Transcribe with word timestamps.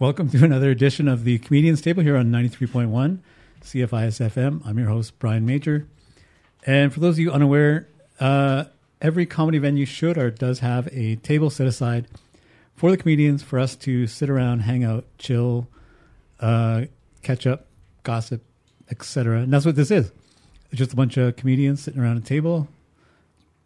Welcome 0.00 0.30
to 0.30 0.44
another 0.44 0.70
edition 0.70 1.08
of 1.08 1.24
the 1.24 1.40
Comedians 1.40 1.80
Table 1.80 2.04
here 2.04 2.16
on 2.16 2.30
93.1 2.30 3.18
CFIS 3.64 4.30
FM. 4.30 4.64
I'm 4.64 4.78
your 4.78 4.86
host, 4.86 5.18
Brian 5.18 5.44
Majore. 5.44 5.88
And 6.64 6.94
for 6.94 7.00
those 7.00 7.16
of 7.16 7.18
you 7.18 7.32
unaware, 7.32 7.88
uh, 8.20 8.66
every 9.02 9.26
comedy 9.26 9.58
venue 9.58 9.84
should 9.84 10.16
or 10.16 10.30
does 10.30 10.60
have 10.60 10.88
a 10.92 11.16
table 11.16 11.50
set 11.50 11.66
aside 11.66 12.06
for 12.76 12.92
the 12.92 12.96
comedians 12.96 13.42
for 13.42 13.58
us 13.58 13.74
to 13.74 14.06
sit 14.06 14.30
around, 14.30 14.60
hang 14.60 14.84
out, 14.84 15.04
chill, 15.18 15.66
uh, 16.38 16.84
catch 17.22 17.44
up, 17.44 17.66
gossip, 18.04 18.44
etc. 18.92 19.40
And 19.40 19.52
that's 19.52 19.66
what 19.66 19.74
this 19.74 19.90
is. 19.90 20.12
It's 20.70 20.78
just 20.78 20.92
a 20.92 20.96
bunch 20.96 21.16
of 21.16 21.34
comedians 21.34 21.82
sitting 21.82 22.00
around 22.00 22.18
a 22.18 22.20
table, 22.20 22.68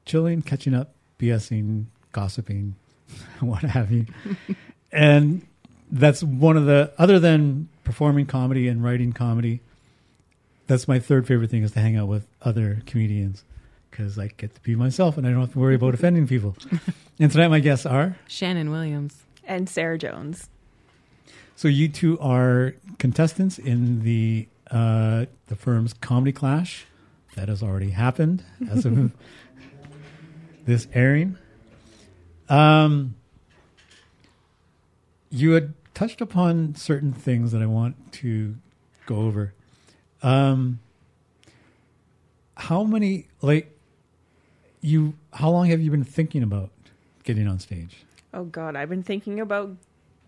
chilling, 0.07 0.41
catching 0.41 0.73
up, 0.73 0.95
BSing, 1.19 1.89
gossiping, 2.12 2.75
what 3.41 3.64
have 3.64 3.93
you. 3.93 4.07
and 4.93 5.46
that's 5.93 6.22
one 6.22 6.56
of 6.56 6.64
the 6.64 6.90
other 6.98 7.18
than 7.20 7.68
performing 7.84 8.27
comedy 8.27 8.66
and 8.66 8.83
writing 8.83 9.12
comedy. 9.12 9.60
That's 10.66 10.88
my 10.88 10.98
third 10.98 11.27
favorite 11.27 11.50
thing 11.50 11.62
is 11.62 11.73
to 11.73 11.80
hang 11.80 11.96
out 11.96 12.09
with 12.09 12.27
other 12.41 12.83
comedians 12.87 13.45
because 13.91 14.19
I 14.19 14.28
get 14.28 14.55
to 14.55 14.60
be 14.62 14.74
myself 14.74 15.19
and 15.19 15.27
I 15.27 15.30
don't 15.30 15.41
have 15.41 15.52
to 15.52 15.59
worry 15.59 15.74
about 15.74 15.92
offending 15.92 16.27
people. 16.27 16.56
and 17.20 17.30
tonight 17.30 17.48
my 17.48 17.60
guests 17.60 17.84
are 17.84 18.16
Shannon 18.27 18.70
Williams. 18.70 19.23
and 19.45 19.69
Sarah 19.69 19.98
Jones. 19.98 20.48
so 21.56 21.69
you 21.69 21.88
two 21.88 22.19
are 22.20 22.74
contestants 22.98 23.59
in 23.59 24.02
the 24.02 24.48
uh, 24.70 25.27
the 25.48 25.56
firm's 25.56 25.92
comedy 25.92 26.33
clash 26.33 26.86
that 27.34 27.48
has 27.48 27.62
already 27.62 27.91
happened 27.91 28.42
as 28.70 28.86
of 28.86 29.12
this 30.64 30.86
airing. 30.95 31.36
Um, 32.48 33.14
you 35.30 35.50
had 35.52 35.74
touched 35.95 36.20
upon 36.20 36.74
certain 36.74 37.12
things 37.12 37.52
that 37.52 37.62
I 37.62 37.66
want 37.66 38.12
to 38.14 38.56
go 39.06 39.16
over. 39.16 39.52
Um, 40.22 40.80
how 42.56 42.84
many 42.84 43.28
like 43.41 43.77
you? 44.80 45.14
How 45.33 45.50
long 45.50 45.67
have 45.67 45.80
you 45.80 45.91
been 45.91 46.05
thinking 46.05 46.42
about 46.42 46.70
getting 47.25 47.47
on 47.47 47.58
stage? 47.58 48.05
Oh 48.34 48.44
God, 48.44 48.77
I've 48.77 48.89
been 48.89 49.02
thinking 49.02 49.41
about 49.41 49.77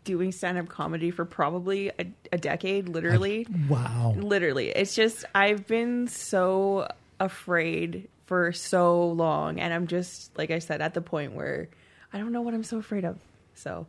doing 0.05 0.33
stand-up 0.33 0.69
comedy 0.69 1.11
for 1.11 1.25
probably 1.25 1.91
a, 1.99 2.07
a 2.31 2.39
decade, 2.39 2.89
literally. 2.89 3.47
Wow. 3.69 4.15
literally. 4.17 4.69
It's 4.69 4.95
just 4.95 5.25
I've 5.35 5.67
been 5.67 6.09
so 6.09 6.89
afraid 7.19 8.09
for 8.27 8.53
so 8.53 9.07
long 9.09 9.61
and 9.61 9.73
I'm 9.73 9.87
just 9.87 10.37
like 10.37 10.51
I 10.51 10.59
said 10.59 10.81
at 10.81 10.95
the 10.95 11.01
point 11.01 11.33
where 11.33 11.69
I 12.13 12.19
don't 12.19 12.33
know 12.33 12.43
what 12.43 12.55
I'm 12.55 12.65
so 12.65 12.79
afraid 12.79 13.05
of. 13.05 13.19
So, 13.55 13.87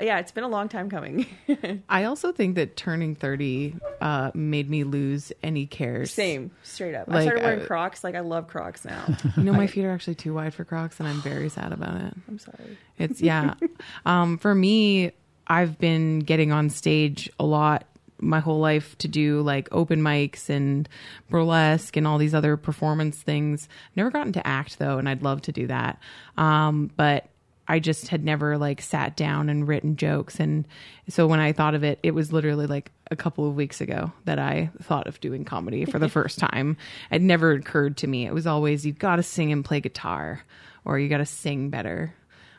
yeah, 0.00 0.18
it's 0.18 0.32
been 0.32 0.44
a 0.44 0.48
long 0.48 0.68
time 0.68 0.90
coming. 0.90 1.26
I 1.88 2.04
also 2.04 2.32
think 2.32 2.56
that 2.56 2.76
turning 2.76 3.14
30 3.14 3.76
uh, 4.00 4.30
made 4.34 4.68
me 4.68 4.84
lose 4.84 5.32
any 5.42 5.66
cares. 5.66 6.12
Same, 6.12 6.50
straight 6.62 6.94
up. 6.94 7.10
I 7.10 7.22
started 7.22 7.42
wearing 7.42 7.66
Crocs. 7.66 8.04
Like 8.04 8.14
I 8.14 8.20
love 8.20 8.48
Crocs 8.48 8.84
now. 8.84 9.04
You 9.36 9.42
know, 9.42 9.52
my 9.52 9.66
feet 9.66 9.84
are 9.84 9.90
actually 9.90 10.14
too 10.14 10.32
wide 10.34 10.54
for 10.54 10.64
Crocs, 10.64 10.98
and 10.98 11.08
I'm 11.08 11.20
very 11.20 11.48
sad 11.48 11.72
about 11.72 12.00
it. 12.00 12.14
I'm 12.26 12.38
sorry. 12.38 12.78
It's, 12.98 13.20
yeah. 13.20 13.54
um, 14.06 14.38
for 14.38 14.54
me, 14.54 15.12
I've 15.46 15.78
been 15.78 16.20
getting 16.20 16.52
on 16.52 16.70
stage 16.70 17.30
a 17.38 17.44
lot 17.44 17.84
my 18.18 18.40
whole 18.40 18.60
life 18.60 18.96
to 18.98 19.08
do 19.08 19.42
like 19.42 19.68
open 19.72 20.00
mics 20.00 20.48
and 20.48 20.88
burlesque 21.28 21.96
and 21.96 22.06
all 22.06 22.18
these 22.18 22.34
other 22.34 22.56
performance 22.56 23.18
things. 23.18 23.68
Never 23.94 24.10
gotten 24.10 24.32
to 24.34 24.46
act 24.46 24.78
though, 24.78 24.98
and 24.98 25.08
I'd 25.08 25.22
love 25.22 25.42
to 25.42 25.52
do 25.52 25.66
that. 25.66 25.98
Um, 26.36 26.90
but 26.96 27.28
I 27.68 27.78
just 27.78 28.08
had 28.08 28.24
never 28.24 28.58
like 28.58 28.80
sat 28.80 29.16
down 29.16 29.48
and 29.48 29.66
written 29.66 29.96
jokes. 29.96 30.38
And 30.38 30.66
so 31.08 31.26
when 31.26 31.40
I 31.40 31.52
thought 31.52 31.74
of 31.74 31.84
it, 31.84 31.98
it 32.02 32.12
was 32.12 32.32
literally 32.32 32.66
like 32.66 32.92
a 33.10 33.16
couple 33.16 33.48
of 33.48 33.54
weeks 33.54 33.80
ago 33.80 34.12
that 34.24 34.38
I 34.38 34.70
thought 34.82 35.06
of 35.06 35.20
doing 35.20 35.44
comedy 35.44 35.84
for 35.84 35.98
the 35.98 36.08
first 36.10 36.38
time. 36.38 36.76
It 37.10 37.22
never 37.22 37.52
occurred 37.52 37.96
to 37.98 38.06
me. 38.06 38.26
It 38.26 38.34
was 38.34 38.46
always, 38.46 38.86
you've 38.86 38.98
got 38.98 39.16
to 39.16 39.22
sing 39.22 39.52
and 39.52 39.64
play 39.64 39.80
guitar 39.80 40.42
or 40.84 40.98
you 40.98 41.08
got 41.08 41.18
to 41.18 41.26
sing 41.26 41.70
better. 41.70 42.14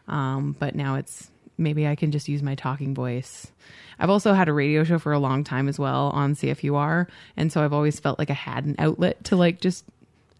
Um, 0.08 0.56
but 0.60 0.76
now 0.76 0.96
it's 0.96 1.30
maybe 1.58 1.88
I 1.88 1.96
can 1.96 2.12
just 2.12 2.28
use 2.28 2.44
my 2.44 2.56
talking 2.56 2.94
voice. 2.94 3.48
I've 4.00 4.10
also 4.10 4.34
had 4.34 4.48
a 4.48 4.54
radio 4.54 4.84
show 4.84 5.00
for 5.00 5.12
a 5.12 5.20
long 5.20 5.44
time 5.44 5.68
as 5.68 5.80
well 5.80 6.12
on 6.14 6.36
CFUR. 6.36 7.08
And 7.36 7.52
so 7.52 7.64
I've 7.64 7.74
always 7.74 8.00
felt 8.00 8.20
like 8.20 8.30
I 8.30 8.34
had 8.34 8.66
an 8.66 8.76
outlet 8.78 9.24
to 9.26 9.36
like 9.36 9.60
just 9.60 9.86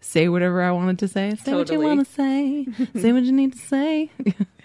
say 0.00 0.28
whatever 0.28 0.62
I 0.62 0.70
wanted 0.70 1.00
to 1.00 1.08
say. 1.08 1.34
Say 1.42 1.54
what 1.54 1.70
you 1.70 1.80
want 1.80 2.06
to 2.06 2.12
say. 2.12 2.66
say 3.00 3.12
what 3.12 3.24
you 3.24 3.32
need 3.32 3.52
to 3.52 3.58
say. 3.58 4.10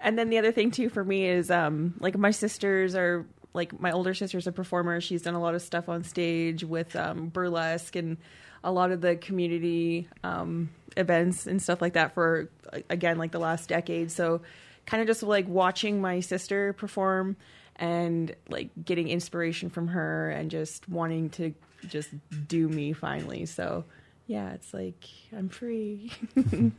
And 0.00 0.18
then 0.18 0.30
the 0.30 0.38
other 0.38 0.52
thing 0.52 0.70
too 0.70 0.88
for 0.88 1.04
me 1.04 1.26
is 1.26 1.50
um 1.50 1.94
like 2.00 2.16
my 2.16 2.30
sisters 2.30 2.94
are 2.94 3.26
like 3.52 3.78
my 3.78 3.92
older 3.92 4.14
sister's 4.14 4.46
a 4.46 4.52
performer. 4.52 5.00
She's 5.00 5.22
done 5.22 5.34
a 5.34 5.40
lot 5.40 5.54
of 5.54 5.62
stuff 5.62 5.88
on 5.88 6.04
stage 6.04 6.64
with 6.64 6.96
um 6.96 7.28
burlesque 7.28 7.96
and 7.96 8.16
a 8.62 8.72
lot 8.72 8.90
of 8.90 9.00
the 9.00 9.16
community 9.16 10.08
um 10.24 10.70
events 10.96 11.46
and 11.46 11.62
stuff 11.62 11.80
like 11.80 11.94
that 11.94 12.14
for 12.14 12.50
again 12.88 13.18
like 13.18 13.32
the 13.32 13.38
last 13.38 13.68
decade. 13.68 14.10
So 14.10 14.40
kind 14.86 15.00
of 15.00 15.06
just 15.06 15.22
like 15.22 15.46
watching 15.48 16.00
my 16.00 16.20
sister 16.20 16.72
perform 16.72 17.36
and 17.76 18.34
like 18.48 18.70
getting 18.84 19.08
inspiration 19.08 19.70
from 19.70 19.88
her 19.88 20.30
and 20.30 20.50
just 20.50 20.88
wanting 20.88 21.30
to 21.30 21.54
just 21.88 22.10
do 22.46 22.68
me 22.68 22.92
finally. 22.92 23.46
So 23.46 23.84
yeah, 24.26 24.52
it's 24.52 24.72
like 24.72 25.04
I'm 25.36 25.48
free. 25.48 26.12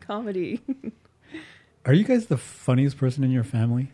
Comedy. 0.00 0.60
Are 1.86 1.94
you 1.94 2.02
guys 2.02 2.26
the 2.26 2.36
funniest 2.36 2.98
person 2.98 3.22
in 3.22 3.30
your 3.30 3.44
family? 3.44 3.92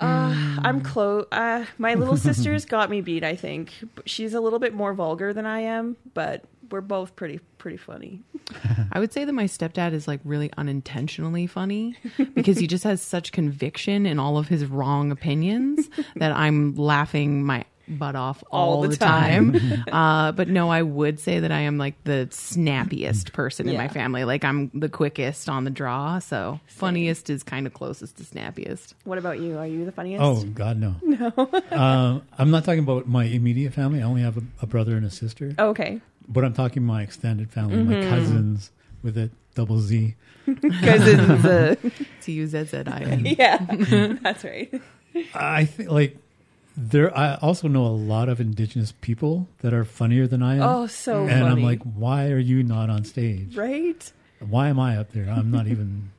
Uh, 0.00 0.56
I'm 0.64 0.80
close. 0.80 1.26
Uh, 1.30 1.66
my 1.76 1.94
little 1.94 2.16
sister's 2.28 2.64
got 2.64 2.88
me 2.88 3.02
beat. 3.02 3.22
I 3.22 3.36
think 3.36 3.72
she's 4.06 4.32
a 4.32 4.40
little 4.40 4.58
bit 4.58 4.72
more 4.72 4.94
vulgar 4.94 5.34
than 5.34 5.44
I 5.44 5.60
am, 5.60 5.96
but 6.14 6.44
we're 6.70 6.80
both 6.80 7.16
pretty 7.16 7.40
pretty 7.58 7.76
funny. 7.76 8.22
I 8.92 8.98
would 8.98 9.12
say 9.12 9.26
that 9.26 9.32
my 9.32 9.44
stepdad 9.44 9.92
is 9.92 10.08
like 10.08 10.20
really 10.24 10.50
unintentionally 10.56 11.46
funny 11.46 11.96
because 12.34 12.58
he 12.58 12.66
just 12.66 12.84
has 12.84 13.02
such 13.02 13.32
conviction 13.32 14.06
in 14.06 14.18
all 14.18 14.38
of 14.38 14.48
his 14.48 14.64
wrong 14.64 15.10
opinions 15.10 15.90
that 16.16 16.32
I'm 16.32 16.76
laughing 16.76 17.44
my 17.44 17.66
butt 17.88 18.16
off 18.16 18.42
all, 18.50 18.74
All 18.76 18.82
the 18.82 18.88
the, 18.88 18.96
time. 18.96 19.56
uh, 19.92 20.32
but 20.32 20.48
no, 20.48 20.70
I 20.70 20.82
would 20.82 21.18
say 21.20 21.40
that 21.40 21.52
I 21.52 21.60
am 21.60 21.78
like 21.78 22.02
the 22.04 22.28
snappiest 22.30 23.32
person 23.32 23.68
in 23.68 23.76
my 23.76 23.88
family. 23.88 24.24
Like 24.24 24.44
I'm 24.44 24.70
the 24.74 24.88
quickest 24.88 25.48
on 25.48 25.64
the 25.64 25.70
draw. 25.70 26.18
So 26.18 26.60
funniest 26.66 27.30
is 27.30 27.42
kind 27.42 27.66
of 27.66 27.74
closest 27.74 28.16
to 28.18 28.24
snappiest. 28.24 28.94
What 29.04 29.18
about 29.18 29.40
you? 29.40 29.58
Are 29.58 29.66
you 29.66 29.84
the 29.84 29.92
funniest? 29.92 30.22
Oh 30.22 30.42
God, 30.44 30.78
no. 30.78 30.94
No. 31.18 31.32
uh, 31.72 32.20
I'm 32.38 32.50
not 32.50 32.64
talking 32.64 32.80
about 32.80 33.08
my 33.08 33.24
immediate 33.24 33.72
family. 33.74 34.00
I 34.00 34.04
only 34.04 34.22
have 34.22 34.36
a, 34.36 34.42
a 34.62 34.66
brother 34.66 34.96
and 34.96 35.04
a 35.04 35.10
sister. 35.10 35.54
Oh, 35.58 35.70
okay. 35.70 36.00
But 36.28 36.44
I'm 36.44 36.52
talking 36.52 36.84
my 36.84 37.02
extended 37.02 37.50
family, 37.50 37.82
my 37.82 38.02
cousins 38.08 38.70
with 39.02 39.16
a 39.18 39.30
double 39.54 39.80
Z. 39.80 40.14
Cousins. 40.46 41.44
Uh, 41.44 41.74
T 42.22 42.32
U 42.32 42.46
Z 42.46 42.64
Z 42.64 42.82
I 42.86 43.00
N. 43.02 43.26
yeah, 43.38 43.58
that's 44.22 44.44
right. 44.44 44.72
I 45.34 45.64
think 45.64 45.90
like 45.90 46.16
there. 46.78 47.16
I 47.16 47.34
also 47.36 47.68
know 47.68 47.84
a 47.86 47.88
lot 47.88 48.28
of 48.28 48.40
indigenous 48.40 48.92
people 49.00 49.48
that 49.60 49.74
are 49.74 49.84
funnier 49.84 50.26
than 50.26 50.42
I 50.42 50.56
am. 50.56 50.62
Oh, 50.62 50.86
so 50.86 51.22
and 51.22 51.30
funny. 51.30 51.46
I'm 51.46 51.62
like, 51.62 51.82
why 51.82 52.28
are 52.30 52.38
you 52.38 52.62
not 52.62 52.88
on 52.90 53.04
stage? 53.04 53.56
right? 53.56 54.12
Why 54.40 54.68
am 54.68 54.78
I 54.78 54.96
up 54.96 55.12
there? 55.12 55.28
I'm 55.28 55.50
not 55.50 55.66
even 55.74 56.10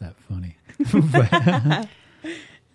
that 0.00 0.14
funny. 0.28 0.56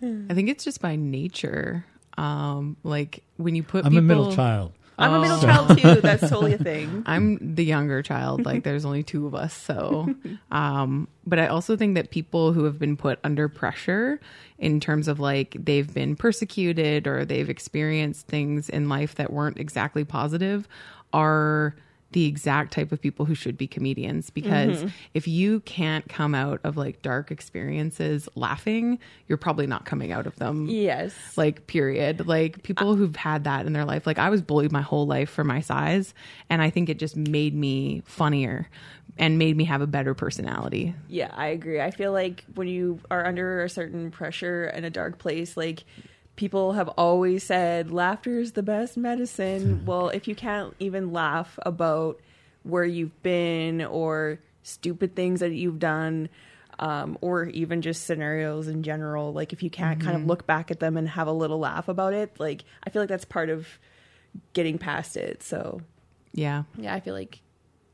I 0.02 0.34
think 0.34 0.48
it's 0.48 0.64
just 0.64 0.80
by 0.80 0.96
nature. 0.96 1.84
Um, 2.18 2.76
like 2.84 3.22
when 3.36 3.54
you 3.54 3.62
put 3.62 3.84
I'm 3.84 3.92
people, 3.92 3.98
a 3.98 4.02
middle 4.02 4.34
child. 4.34 4.72
I'm 5.02 5.12
a 5.14 5.20
middle 5.20 5.38
Oh. 5.38 5.42
child 5.42 5.78
too. 5.78 6.00
That's 6.00 6.22
totally 6.30 6.54
a 6.54 6.58
thing. 6.58 7.02
I'm 7.06 7.54
the 7.54 7.64
younger 7.64 8.02
child. 8.02 8.44
Like 8.44 8.62
there's 8.64 8.84
only 8.84 9.02
two 9.02 9.26
of 9.26 9.34
us. 9.34 9.52
So, 9.54 10.14
um, 10.50 11.08
but 11.26 11.38
I 11.38 11.46
also 11.48 11.76
think 11.76 11.94
that 11.96 12.10
people 12.10 12.52
who 12.52 12.64
have 12.64 12.78
been 12.78 12.96
put 12.96 13.18
under 13.24 13.48
pressure 13.48 14.20
in 14.58 14.80
terms 14.80 15.08
of 15.08 15.18
like 15.20 15.56
they've 15.58 15.92
been 15.92 16.16
persecuted 16.16 17.06
or 17.06 17.24
they've 17.24 17.50
experienced 17.50 18.26
things 18.28 18.68
in 18.68 18.88
life 18.88 19.16
that 19.16 19.32
weren't 19.32 19.58
exactly 19.58 20.04
positive 20.04 20.68
are 21.12 21.74
the 22.12 22.26
exact 22.26 22.72
type 22.72 22.92
of 22.92 23.00
people 23.00 23.26
who 23.26 23.34
should 23.34 23.56
be 23.56 23.66
comedians 23.66 24.30
because 24.30 24.78
mm-hmm. 24.78 24.88
if 25.14 25.26
you 25.26 25.60
can't 25.60 26.08
come 26.08 26.34
out 26.34 26.60
of 26.64 26.76
like 26.76 27.02
dark 27.02 27.30
experiences 27.30 28.28
laughing, 28.34 28.98
you're 29.28 29.38
probably 29.38 29.66
not 29.66 29.84
coming 29.84 30.12
out 30.12 30.26
of 30.26 30.36
them 30.36 30.66
Yes. 30.68 31.14
like 31.36 31.66
period 31.66 32.26
like 32.26 32.62
people 32.62 32.96
who've 32.96 33.16
had 33.16 33.44
that 33.44 33.66
in 33.66 33.72
their 33.72 33.84
life 33.84 34.06
like 34.06 34.18
i 34.18 34.28
was 34.28 34.42
bullied 34.42 34.72
my 34.72 34.82
whole 34.82 35.06
life 35.06 35.30
for 35.30 35.44
my 35.44 35.60
size 35.60 36.12
and 36.50 36.60
i 36.60 36.68
think 36.70 36.88
it 36.88 36.98
just 36.98 37.16
made 37.16 37.54
me 37.54 38.02
funnier 38.04 38.68
and 39.18 39.38
made 39.38 39.56
me 39.56 39.64
have 39.64 39.80
a 39.80 39.86
better 39.86 40.14
personality 40.14 40.94
Yeah, 41.08 41.30
I 41.34 41.48
agree. 41.48 41.80
I 41.80 41.90
feel 41.90 42.12
like 42.12 42.44
when 42.54 42.68
you 42.68 43.00
are 43.10 43.26
under 43.26 43.62
a 43.62 43.68
certain 43.68 44.10
pressure 44.10 44.66
in 44.66 44.84
a 44.84 44.90
dark 44.90 45.18
place, 45.18 45.56
like 45.56 45.84
people 46.36 46.72
have 46.72 46.88
always 46.90 47.42
said 47.44 47.90
laughter 47.92 48.38
is 48.38 48.52
the 48.52 48.62
best 48.62 48.96
medicine. 48.96 49.82
well, 49.86 50.08
if 50.08 50.26
you 50.28 50.34
can't 50.34 50.74
even 50.78 51.12
laugh 51.12 51.58
about 51.62 52.20
where 52.62 52.84
you've 52.84 53.22
been 53.22 53.82
or 53.84 54.38
stupid 54.62 55.14
things 55.16 55.40
that 55.40 55.52
you've 55.52 55.78
done, 55.78 56.28
um, 56.78 57.18
or 57.20 57.44
even 57.46 57.82
just 57.82 58.04
scenarios 58.06 58.66
in 58.66 58.82
general. 58.82 59.32
Like 59.32 59.52
if 59.52 59.62
you 59.62 59.70
can't 59.70 60.00
kind 60.00 60.14
Mm-hmm. 60.16 60.24
of 60.24 60.28
look 60.28 60.46
back 60.46 60.70
at 60.70 60.80
them 60.80 60.96
and 60.96 61.08
have 61.08 61.28
a 61.28 61.32
little 61.32 61.58
laugh 61.58 61.86
about 61.88 62.12
it, 62.14 62.38
like 62.40 62.64
I 62.84 62.90
feel 62.90 63.02
like 63.02 63.08
that's 63.08 63.24
part 63.26 63.50
of 63.50 63.68
getting 64.54 64.78
past 64.78 65.16
it. 65.16 65.42
So 65.42 65.80
Yeah. 66.32 66.62
yeah, 66.78 66.94
I 66.94 67.00
feel 67.00 67.14
like 67.14 67.40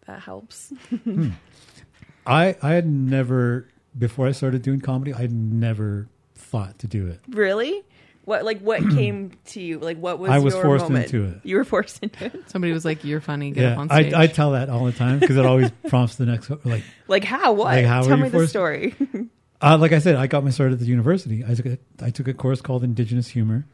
that 0.06 0.20
helps. 0.20 0.72
I 2.26 2.56
I 2.62 2.70
had 2.72 2.86
never 2.86 3.68
before 3.98 4.26
I 4.26 4.32
started 4.32 4.62
doing 4.62 4.80
comedy. 4.80 5.12
I 5.12 5.22
would 5.22 5.32
never 5.32 6.08
thought 6.34 6.78
to 6.80 6.86
do 6.86 7.06
it. 7.08 7.20
really? 7.28 7.82
What 8.28 8.44
like 8.44 8.60
what 8.60 8.80
came 8.94 9.32
to 9.46 9.60
you? 9.62 9.78
Like 9.78 9.96
what 9.96 10.18
was 10.18 10.30
I 10.30 10.38
was 10.38 10.52
your 10.52 10.62
forced 10.62 10.84
moment? 10.84 11.06
into 11.06 11.24
it. 11.24 11.40
You 11.44 11.56
were 11.56 11.64
forced 11.64 12.02
into 12.02 12.26
it. 12.26 12.42
Somebody 12.50 12.74
was 12.74 12.84
like, 12.84 13.02
"You're 13.02 13.22
funny. 13.22 13.52
Get 13.52 13.62
yeah, 13.62 13.72
up 13.72 13.78
on 13.78 13.88
stage." 13.88 14.12
I 14.12 14.24
I 14.24 14.26
tell 14.26 14.50
that 14.50 14.68
all 14.68 14.84
the 14.84 14.92
time 14.92 15.18
because 15.18 15.38
it 15.38 15.46
always 15.46 15.70
prompts 15.88 16.16
the 16.16 16.26
next 16.26 16.50
like 16.66 16.84
Like 17.06 17.24
how? 17.24 17.54
What? 17.54 17.68
Like, 17.68 17.86
how 17.86 18.02
Tell 18.02 18.18
you 18.18 18.24
me 18.24 18.28
the 18.28 18.36
forced- 18.36 18.50
story. 18.50 18.94
uh, 19.62 19.78
like 19.78 19.92
I 19.92 19.98
said, 19.98 20.16
I 20.16 20.26
got 20.26 20.44
my 20.44 20.50
start 20.50 20.72
at 20.72 20.78
the 20.78 20.84
university. 20.84 21.42
I 21.42 21.54
took 21.54 21.64
a 21.64 21.78
I 22.02 22.10
took 22.10 22.28
a 22.28 22.34
course 22.34 22.60
called 22.60 22.84
Indigenous 22.84 23.28
Humor, 23.28 23.64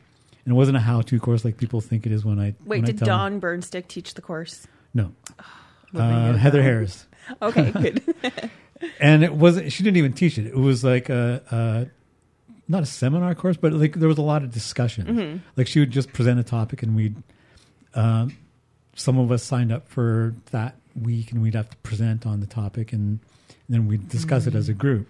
and 0.44 0.52
it 0.52 0.54
wasn't 0.54 0.76
a 0.76 0.80
how 0.80 1.00
to 1.00 1.18
course 1.18 1.44
like 1.44 1.56
people 1.56 1.80
think 1.80 2.06
it 2.06 2.12
is 2.12 2.24
when 2.24 2.38
I 2.38 2.54
Wait, 2.64 2.78
when 2.78 2.82
I 2.84 2.86
did 2.86 2.98
tell 2.98 3.06
them. 3.06 3.40
Don 3.40 3.40
Burnstick 3.40 3.88
teach 3.88 4.14
the 4.14 4.22
course? 4.22 4.68
No, 4.94 5.10
Living 5.92 6.10
uh, 6.12 6.32
it 6.32 6.38
Heather 6.38 6.58
down. 6.58 6.66
Harris. 6.66 7.06
Okay, 7.42 7.72
good. 7.72 8.50
and 9.00 9.24
it 9.24 9.34
wasn't 9.34 9.72
she 9.72 9.82
didn't 9.82 9.96
even 9.96 10.12
teach 10.12 10.38
it 10.38 10.46
it 10.46 10.56
was 10.56 10.84
like 10.84 11.08
a, 11.08 11.42
a 11.50 11.86
not 12.74 12.82
a 12.82 12.86
seminar 12.86 13.34
course 13.34 13.56
but 13.56 13.72
like 13.72 13.94
there 13.94 14.08
was 14.08 14.18
a 14.18 14.22
lot 14.22 14.42
of 14.42 14.50
discussion 14.50 15.06
Mm-hmm. 15.06 15.36
like 15.56 15.66
she 15.66 15.78
would 15.80 15.90
just 15.90 16.12
present 16.12 16.38
a 16.40 16.42
topic 16.42 16.82
and 16.82 16.94
we'd 16.96 17.16
um, 17.94 18.36
some 18.96 19.18
of 19.18 19.30
us 19.32 19.42
signed 19.42 19.72
up 19.72 19.88
for 19.88 20.34
that 20.50 20.74
week 21.00 21.30
and 21.32 21.40
we'd 21.42 21.54
have 21.54 21.70
to 21.70 21.76
present 21.78 22.26
on 22.26 22.40
the 22.40 22.46
topic 22.46 22.92
and, 22.92 23.20
then 23.68 23.86
we'd 23.88 24.08
discuss 24.10 24.46
it 24.46 24.54
as 24.54 24.68
a 24.68 24.74
group. 24.74 25.08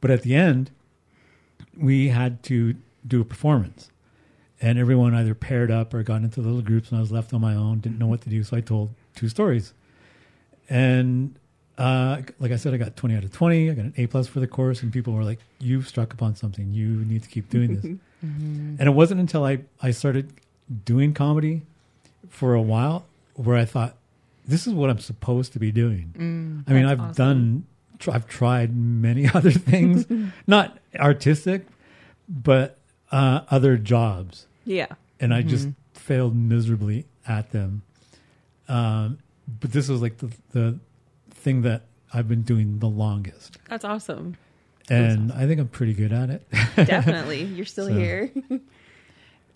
But 0.00 0.10
at 0.10 0.22
the 0.22 0.34
end 0.34 0.70
we 1.78 2.08
had 2.08 2.42
to 2.44 2.74
do 3.06 3.20
a 3.20 3.24
performance. 3.24 3.90
And 4.60 4.78
everyone 4.78 5.14
either 5.14 5.34
paired 5.34 5.70
up 5.70 5.94
or 5.94 6.02
got 6.02 6.22
into 6.22 6.40
little 6.40 6.62
groups 6.62 6.88
and 6.90 6.98
i 6.98 7.00
was 7.00 7.12
left 7.12 7.32
on 7.32 7.40
my 7.40 7.54
own 7.54 7.78
didn't 7.80 7.98
know 7.98 8.08
what 8.08 8.22
to 8.22 8.28
do 8.30 8.42
so 8.42 8.56
i 8.56 8.60
told 8.60 8.90
two 9.14 9.28
stories. 9.28 9.72
And 10.68 11.38
uh, 11.78 12.22
like 12.40 12.52
I 12.52 12.56
said, 12.56 12.72
I 12.74 12.76
got 12.78 12.96
20 12.96 13.16
out 13.16 13.24
of 13.24 13.32
20. 13.32 13.70
I 13.70 13.74
got 13.74 13.84
an 13.84 13.94
A 13.96 14.06
plus 14.06 14.26
for 14.26 14.40
the 14.40 14.46
course, 14.46 14.82
and 14.82 14.92
people 14.92 15.12
were 15.12 15.24
like, 15.24 15.38
"You've 15.58 15.86
struck 15.86 16.12
upon 16.14 16.34
something. 16.36 16.72
You 16.72 17.04
need 17.04 17.22
to 17.22 17.28
keep 17.28 17.50
doing 17.50 17.76
this." 17.76 17.84
Mm-hmm. 18.24 18.76
And 18.78 18.88
it 18.88 18.92
wasn't 18.92 19.20
until 19.20 19.44
I 19.44 19.58
I 19.82 19.90
started 19.90 20.32
doing 20.86 21.12
comedy 21.12 21.62
for 22.30 22.54
a 22.54 22.62
while 22.62 23.04
where 23.34 23.56
I 23.58 23.66
thought, 23.66 23.94
"This 24.48 24.66
is 24.66 24.72
what 24.72 24.88
I'm 24.88 24.98
supposed 25.00 25.52
to 25.52 25.58
be 25.58 25.70
doing." 25.70 26.14
Mm. 26.16 26.64
I 26.70 26.72
mean, 26.72 26.86
I've 26.86 26.98
awesome. 26.98 27.12
done, 27.14 27.66
tr- 27.98 28.12
I've 28.12 28.26
tried 28.26 28.74
many 28.74 29.28
other 29.34 29.50
things, 29.50 30.06
not 30.46 30.78
artistic, 30.98 31.66
but 32.26 32.78
uh, 33.12 33.42
other 33.50 33.76
jobs 33.76 34.46
yeah. 34.64 34.86
and 35.20 35.34
I 35.34 35.42
just 35.42 35.68
Mhm. 35.68 35.74
failed 35.92 36.34
miserably 36.34 37.04
at 37.28 37.50
them. 37.52 37.82
Um, 38.66 39.18
but 39.60 39.72
this 39.72 39.88
was 39.88 40.00
like 40.00 40.16
the 40.18 40.30
the 40.52 40.78
thing 41.46 41.62
that 41.62 41.82
I've 42.12 42.26
been 42.26 42.42
doing 42.42 42.80
the 42.80 42.88
longest, 42.88 43.56
That's 43.68 43.84
awesome. 43.84 44.36
and 44.90 45.30
I 45.32 45.46
think 45.46 45.60
I'm 45.60 45.68
pretty 45.68 45.94
good 45.94 46.12
at 46.12 46.28
it. 46.28 46.42
Definitely. 46.74 47.44
You're 47.56 47.64
still 47.66 47.86
So- 47.86 47.94
here. 47.94 48.32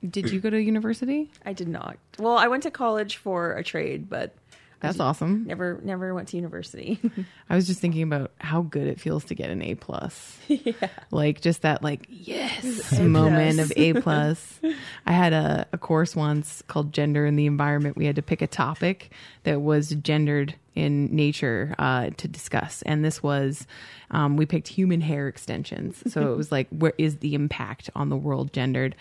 Did 0.08 0.30
you 0.30 0.38
go 0.40 0.48
to 0.50 0.58
university? 0.62 1.30
I 1.44 1.52
did 1.52 1.66
not. 1.68 1.98
Well, 2.18 2.38
I 2.38 2.46
went 2.48 2.62
to 2.62 2.70
college 2.70 3.16
for 3.16 3.52
a 3.54 3.64
trade, 3.64 4.08
but 4.08 4.34
That's 4.80 4.98
awesome. 5.00 5.44
never 5.46 5.80
never 5.84 6.14
went 6.14 6.28
to 6.28 6.36
university. 6.36 6.98
I 7.50 7.54
was 7.54 7.66
just 7.66 7.80
thinking 7.80 8.02
about 8.02 8.32
how 8.38 8.62
good 8.62 8.86
it 8.86 9.00
feels 9.00 9.24
to 9.26 9.34
get 9.34 9.50
an 9.50 9.62
A 9.62 9.74
plus. 9.74 10.38
yeah. 10.48 10.72
Like 11.10 11.40
just 11.40 11.62
that 11.62 11.82
like 11.82 12.06
yes 12.08 12.92
A 12.98 13.02
moment 13.02 13.56
plus. 13.56 13.70
of 13.70 13.76
A 13.76 13.92
plus. 14.00 14.60
I 15.06 15.12
had 15.12 15.32
a, 15.32 15.66
a 15.72 15.78
course 15.78 16.16
once 16.16 16.62
called 16.66 16.92
Gender 16.92 17.26
in 17.26 17.36
the 17.36 17.46
Environment. 17.46 17.96
We 17.96 18.06
had 18.06 18.16
to 18.16 18.22
pick 18.22 18.42
a 18.42 18.46
topic 18.46 19.12
that 19.44 19.60
was 19.60 19.90
gendered 19.90 20.54
in 20.74 21.14
nature 21.14 21.74
uh, 21.78 22.10
to 22.16 22.28
discuss, 22.28 22.80
and 22.82 23.04
this 23.04 23.22
was 23.22 23.66
um, 24.12 24.36
we 24.36 24.46
picked 24.46 24.68
human 24.68 25.00
hair 25.00 25.26
extensions. 25.28 26.02
So 26.12 26.32
it 26.32 26.36
was 26.36 26.50
like 26.52 26.68
where 26.70 26.94
is 26.96 27.18
the 27.18 27.34
impact 27.34 27.90
on 27.94 28.08
the 28.08 28.16
world 28.16 28.52
gendered, 28.52 28.94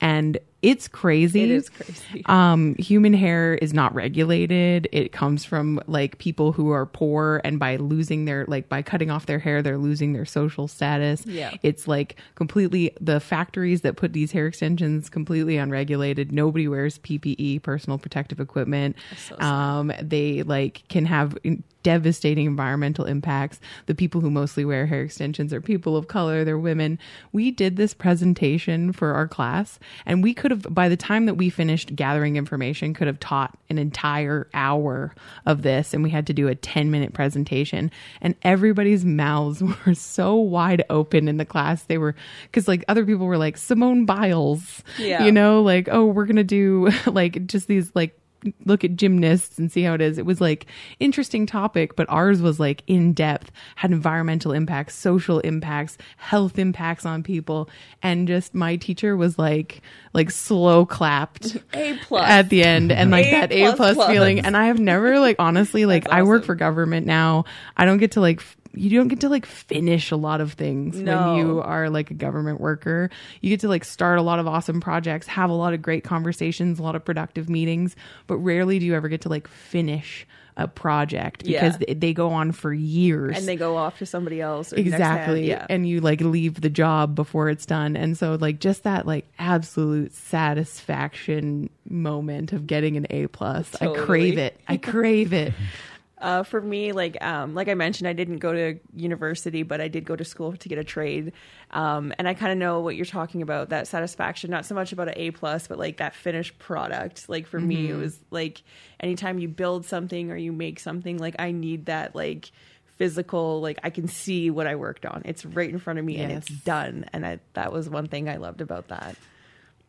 and 0.00 0.38
it's 0.64 0.88
crazy. 0.88 1.44
It 1.44 1.50
is 1.50 1.68
crazy. 1.68 2.22
Um, 2.34 2.74
human 2.76 3.12
hair 3.12 3.54
is 3.54 3.74
not 3.74 3.94
regulated. 3.94 4.88
It 4.92 5.12
comes 5.12 5.44
from 5.44 5.80
like 5.86 6.18
people 6.18 6.52
who 6.52 6.70
are 6.70 6.86
poor, 6.86 7.40
and 7.44 7.58
by 7.58 7.76
losing 7.76 8.24
their 8.24 8.44
like 8.46 8.68
by 8.68 8.82
cutting 8.82 9.10
off 9.10 9.26
their 9.26 9.38
hair, 9.38 9.62
they're 9.62 9.78
losing 9.78 10.14
their 10.14 10.24
social 10.24 10.66
status. 10.66 11.24
Yeah. 11.26 11.52
it's 11.62 11.86
like 11.86 12.16
completely 12.34 12.92
the 13.00 13.20
factories 13.20 13.82
that 13.82 13.96
put 13.96 14.12
these 14.12 14.32
hair 14.32 14.46
extensions 14.46 15.10
completely 15.10 15.56
unregulated. 15.58 16.32
Nobody 16.32 16.66
wears 16.66 16.98
PPE, 17.00 17.62
personal 17.62 17.98
protective 17.98 18.40
equipment. 18.40 18.96
so 19.16 19.38
um, 19.40 19.92
they 20.00 20.42
like 20.42 20.82
can 20.88 21.04
have 21.04 21.36
devastating 21.84 22.46
environmental 22.46 23.04
impacts. 23.04 23.60
The 23.86 23.94
people 23.94 24.20
who 24.20 24.30
mostly 24.30 24.64
wear 24.64 24.86
hair 24.86 25.02
extensions 25.02 25.52
are 25.52 25.60
people 25.60 25.96
of 25.96 26.08
color, 26.08 26.42
they're 26.42 26.58
women. 26.58 26.98
We 27.30 27.52
did 27.52 27.76
this 27.76 27.94
presentation 27.94 28.92
for 28.92 29.12
our 29.12 29.28
class 29.28 29.78
and 30.04 30.22
we 30.22 30.34
could 30.34 30.50
have 30.50 30.66
by 30.74 30.88
the 30.88 30.96
time 30.96 31.26
that 31.26 31.34
we 31.34 31.50
finished 31.50 31.94
gathering 31.94 32.34
information 32.34 32.94
could 32.94 33.06
have 33.06 33.20
taught 33.20 33.56
an 33.68 33.78
entire 33.78 34.48
hour 34.54 35.14
of 35.46 35.62
this 35.62 35.94
and 35.94 36.02
we 36.02 36.10
had 36.10 36.26
to 36.26 36.32
do 36.32 36.48
a 36.48 36.54
10 36.56 36.90
minute 36.90 37.12
presentation 37.12 37.90
and 38.20 38.34
everybody's 38.42 39.04
mouths 39.04 39.62
were 39.86 39.94
so 39.94 40.34
wide 40.34 40.84
open 40.90 41.28
in 41.28 41.36
the 41.36 41.44
class. 41.44 41.84
They 41.84 41.98
were 41.98 42.16
cuz 42.52 42.66
like 42.66 42.84
other 42.88 43.04
people 43.04 43.26
were 43.26 43.38
like 43.38 43.56
Simone 43.56 44.06
Biles. 44.06 44.82
Yeah. 44.98 45.24
You 45.24 45.30
know, 45.30 45.62
like 45.62 45.88
oh, 45.92 46.06
we're 46.06 46.26
going 46.26 46.36
to 46.36 46.44
do 46.44 46.90
like 47.06 47.46
just 47.46 47.68
these 47.68 47.92
like 47.94 48.18
look 48.64 48.84
at 48.84 48.96
gymnasts 48.96 49.58
and 49.58 49.70
see 49.70 49.82
how 49.82 49.94
it 49.94 50.00
is. 50.00 50.18
It 50.18 50.26
was 50.26 50.40
like 50.40 50.66
interesting 51.00 51.46
topic, 51.46 51.96
but 51.96 52.06
ours 52.08 52.42
was 52.42 52.60
like 52.60 52.82
in 52.86 53.12
depth, 53.12 53.50
had 53.76 53.90
environmental 53.92 54.52
impacts, 54.52 54.94
social 54.94 55.40
impacts, 55.40 55.96
health 56.16 56.58
impacts 56.58 57.06
on 57.06 57.22
people, 57.22 57.68
and 58.02 58.28
just 58.28 58.54
my 58.54 58.76
teacher 58.76 59.16
was 59.16 59.38
like 59.38 59.82
like 60.12 60.30
slow 60.30 60.86
clapped 60.86 61.56
A 61.74 61.96
plus. 61.98 62.24
at 62.28 62.48
the 62.48 62.62
end 62.64 62.92
and 62.92 63.10
like 63.10 63.26
A 63.26 63.30
that 63.30 63.52
A 63.52 63.74
plus 63.74 63.94
plus 63.96 64.08
feeling. 64.08 64.40
And 64.40 64.56
I 64.56 64.66
have 64.66 64.78
never 64.78 65.18
like 65.18 65.36
honestly 65.38 65.86
like 65.86 66.08
I 66.10 66.22
work 66.22 66.44
for 66.44 66.54
government 66.54 67.06
now. 67.06 67.44
I 67.76 67.84
don't 67.84 67.98
get 67.98 68.12
to 68.12 68.20
like 68.20 68.38
f- 68.40 68.56
you 68.76 68.98
don't 68.98 69.08
get 69.08 69.20
to 69.20 69.28
like 69.28 69.46
finish 69.46 70.10
a 70.10 70.16
lot 70.16 70.40
of 70.40 70.52
things 70.54 70.98
No. 70.98 71.28
when 71.34 71.38
you 71.46 71.60
are 71.60 71.90
like 71.90 72.10
a 72.10 72.14
government 72.14 72.60
worker. 72.60 73.10
You 73.40 73.50
get 73.50 73.60
to 73.60 73.68
like 73.68 73.84
start 73.84 74.18
a 74.18 74.22
lot 74.22 74.38
of 74.38 74.46
awesome 74.46 74.80
projects, 74.80 75.26
have 75.26 75.50
a 75.50 75.54
lot 75.54 75.74
of 75.74 75.82
great 75.82 76.04
conversations, 76.04 76.78
a 76.78 76.82
lot 76.82 76.96
of 76.96 77.04
productive 77.04 77.48
meetings, 77.48 77.96
but 78.26 78.36
rarely 78.38 78.78
do 78.78 78.86
you 78.86 78.94
ever 78.94 79.08
get 79.08 79.22
to 79.22 79.28
like 79.28 79.48
finish 79.48 80.26
a 80.56 80.68
project 80.68 81.42
because 81.44 81.76
Yeah. 81.80 81.94
they, 81.98 82.12
go 82.12 82.30
on 82.30 82.52
for 82.52 82.72
years 82.72 83.36
and 83.36 83.48
they 83.48 83.56
go 83.56 83.76
off 83.76 83.98
to 83.98 84.06
somebody 84.06 84.40
else. 84.40 84.72
Or 84.72 84.76
next 84.76 84.86
exactly 84.86 85.48
Yeah. 85.48 85.66
and 85.68 85.84
you 85.88 86.00
like 86.00 86.20
leave 86.20 86.60
the 86.60 86.70
job 86.70 87.16
before 87.16 87.48
it's 87.50 87.66
done 87.66 87.96
and 87.96 88.16
so 88.16 88.36
like 88.40 88.60
just 88.60 88.84
that 88.84 89.04
like 89.04 89.26
absolute 89.40 90.14
satisfaction 90.14 91.70
moment 91.88 92.52
of 92.52 92.66
getting 92.68 92.96
an 92.96 93.06
a 93.10 93.26
plus 93.26 93.74
i 93.80 93.86
crave 93.88 94.38
it 94.38 94.58
i 94.68 94.76
crave 94.76 95.32
it 95.32 95.52
Uh, 96.24 96.42
for 96.42 96.60
me, 96.60 96.92
like 96.92 97.22
um, 97.22 97.54
like 97.54 97.68
I 97.68 97.74
mentioned, 97.74 98.08
I 98.08 98.14
didn't 98.14 98.38
go 98.38 98.52
to 98.52 98.80
university, 98.96 99.62
but 99.62 99.80
I 99.80 99.88
did 99.88 100.04
go 100.06 100.16
to 100.16 100.24
school 100.24 100.56
to 100.56 100.68
get 100.68 100.78
a 100.78 100.84
trade, 100.84 101.32
um, 101.70 102.14
and 102.18 102.26
I 102.26 102.32
kind 102.32 102.50
of 102.50 102.56
know 102.58 102.80
what 102.80 102.96
you're 102.96 103.04
talking 103.04 103.42
about. 103.42 103.68
That 103.68 103.86
satisfaction, 103.86 104.50
not 104.50 104.64
so 104.64 104.74
much 104.74 104.92
about 104.92 105.08
an 105.08 105.14
A 105.16 105.30
plus, 105.32 105.68
but 105.68 105.78
like 105.78 105.98
that 105.98 106.14
finished 106.14 106.58
product. 106.58 107.28
Like 107.28 107.46
for 107.46 107.60
me, 107.60 107.76
Mm-hmm. 107.88 107.92
it 107.94 107.96
was 108.02 108.18
like 108.30 108.62
anytime 109.00 109.38
you 109.38 109.48
build 109.48 109.84
something 109.84 110.30
or 110.30 110.36
you 110.36 110.50
make 110.52 110.80
something, 110.80 111.18
like 111.18 111.36
I 111.38 111.52
need 111.52 111.86
that 111.86 112.14
like 112.16 112.50
physical, 112.96 113.60
like 113.60 113.78
I 113.82 113.90
can 113.90 114.08
see 114.08 114.50
what 114.50 114.66
I 114.66 114.76
worked 114.76 115.04
on. 115.04 115.22
It's 115.26 115.44
right 115.44 115.68
in 115.68 115.78
front 115.78 115.98
of 115.98 116.04
me 116.04 116.16
and 116.18 116.32
it's 116.32 116.48
done. 116.48 117.04
And 117.12 117.26
I, 117.26 117.40
that 117.54 117.72
was 117.72 117.88
one 117.88 118.06
thing 118.08 118.28
I 118.28 118.36
loved 118.36 118.60
about 118.60 118.88
that. 118.88 119.16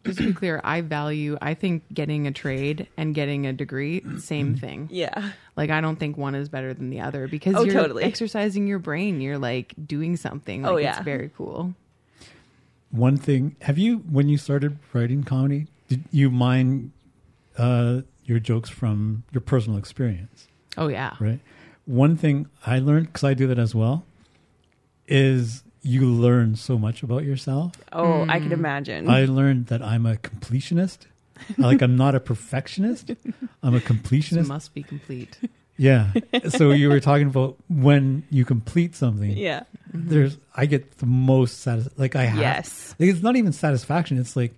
just 0.05 0.17
to 0.19 0.27
be 0.27 0.33
clear 0.33 0.61
i 0.63 0.81
value 0.81 1.35
i 1.41 1.55
think 1.55 1.81
getting 1.91 2.27
a 2.27 2.31
trade 2.31 2.87
and 2.95 3.15
getting 3.15 3.47
a 3.47 3.53
degree 3.53 4.03
same 4.19 4.55
thing 4.55 4.87
Yeah, 4.91 5.31
like 5.55 5.69
i 5.69 5.79
don't 5.81 5.97
think 5.97 6.17
one 6.17 6.35
is 6.35 6.49
better 6.49 6.73
than 6.73 6.89
the 6.89 6.99
other 6.99 7.27
because 7.27 7.55
Oh, 7.55 7.63
you're 7.63 7.73
totally. 7.73 8.03
exercising 8.03 8.67
your 8.67 8.79
brain 8.79 9.21
you're 9.21 9.37
like 9.37 9.73
doing 9.85 10.17
something 10.17 10.63
like 10.63 10.71
Oh, 10.71 10.75
it's 10.77 10.83
yeah. 10.97 11.03
very 11.03 11.29
cool 11.35 11.73
One 12.91 13.17
thing, 13.17 13.55
have 13.61 13.77
you 13.77 13.97
when 14.09 14.29
you 14.29 14.37
started 14.37 14.77
writing 14.93 15.23
comedy, 15.23 15.67
did 15.89 16.03
you 16.11 16.29
mind 16.31 16.91
uh, 17.57 18.01
your 18.23 18.39
jokes 18.39 18.69
from 18.69 19.23
your 19.31 19.41
personal 19.41 19.77
experience? 19.77 20.47
oh 20.77 20.87
yeah 20.87 21.15
right? 21.19 21.39
One 21.85 22.15
thing 22.17 22.47
I 22.65 22.79
learned 22.79 23.07
because 23.07 23.23
I 23.23 23.33
do 23.33 23.47
that 23.47 23.59
as 23.59 23.75
well 23.75 24.05
is 25.07 25.63
you 25.81 26.05
learn 26.05 26.55
so 26.55 26.77
much 26.79 27.03
about 27.03 27.23
yourself. 27.23 27.73
oh, 27.93 28.25
I 28.27 28.39
can 28.39 28.51
imagine. 28.51 29.07
I 29.07 29.25
learned 29.25 29.67
that 29.67 29.81
I'm 29.83 30.05
a 30.07 30.15
completionist. 30.15 30.99
like 31.57 31.81
I'm 31.81 31.95
not 31.95 32.15
a 32.15 32.19
perfectionist. 32.19 33.11
I'm 33.63 33.73
a 33.75 33.79
This 33.79 33.87
completionist. 33.87 34.47
must 34.47 34.73
be 34.73 34.83
complete 34.83 35.37
Yeah. 35.77 36.11
so 36.49 36.71
you 36.71 36.87
were 36.87 37.01
talking 37.01 37.27
about 37.27 37.57
when 37.67 38.23
you 38.29 38.45
complete 38.45 38.95
something. 38.95 39.31
Yeah. 39.35 39.63
Mm-hmm. 39.93 40.09
There's 40.09 40.37
I 40.55 40.65
get 40.67 40.99
the 40.99 41.05
most 41.05 41.59
satis- 41.59 41.89
like 41.97 42.15
I 42.15 42.23
have. 42.23 42.39
Yes. 42.39 42.95
Like, 42.97 43.09
it's 43.09 43.21
not 43.21 43.35
even 43.35 43.51
satisfaction. 43.51 44.17
It's 44.17 44.35
like 44.37 44.53